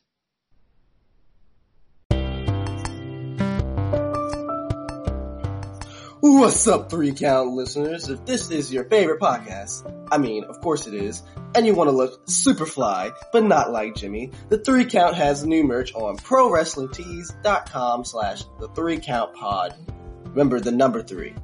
What's 6.24 6.68
up, 6.68 6.88
three 6.88 7.12
count 7.12 7.50
listeners? 7.50 8.08
If 8.08 8.24
this 8.26 8.48
is 8.50 8.72
your 8.72 8.84
favorite 8.84 9.20
podcast, 9.20 10.06
I 10.12 10.18
mean, 10.18 10.44
of 10.44 10.60
course 10.60 10.86
it 10.86 10.94
is, 10.94 11.20
and 11.56 11.66
you 11.66 11.74
want 11.74 11.88
to 11.88 11.96
look 11.96 12.28
super 12.28 12.64
fly, 12.64 13.10
but 13.32 13.42
not 13.42 13.72
like 13.72 13.96
Jimmy, 13.96 14.30
the 14.48 14.58
three 14.58 14.84
count 14.84 15.16
has 15.16 15.44
new 15.44 15.64
merch 15.64 15.92
on 15.94 16.16
ProWrestlingTees.com 16.18 18.04
slash 18.04 18.44
the 18.60 18.68
three 18.68 18.98
count 18.98 19.34
pod. 19.34 19.74
Remember 20.26 20.60
the 20.60 20.70
number 20.70 21.02
three. 21.02 21.34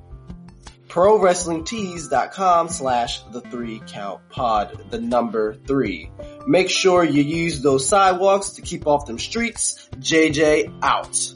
ProWrestlingTees.com 0.88 2.68
slash 2.68 3.22
the 3.24 3.40
three 3.40 3.82
count 3.86 4.28
pod, 4.30 4.90
the 4.90 5.00
number 5.00 5.54
three. 5.54 6.10
Make 6.46 6.70
sure 6.70 7.04
you 7.04 7.22
use 7.22 7.60
those 7.60 7.86
sidewalks 7.88 8.50
to 8.50 8.62
keep 8.62 8.86
off 8.86 9.06
them 9.06 9.18
streets. 9.18 9.88
JJ 9.98 10.78
out. 10.82 11.34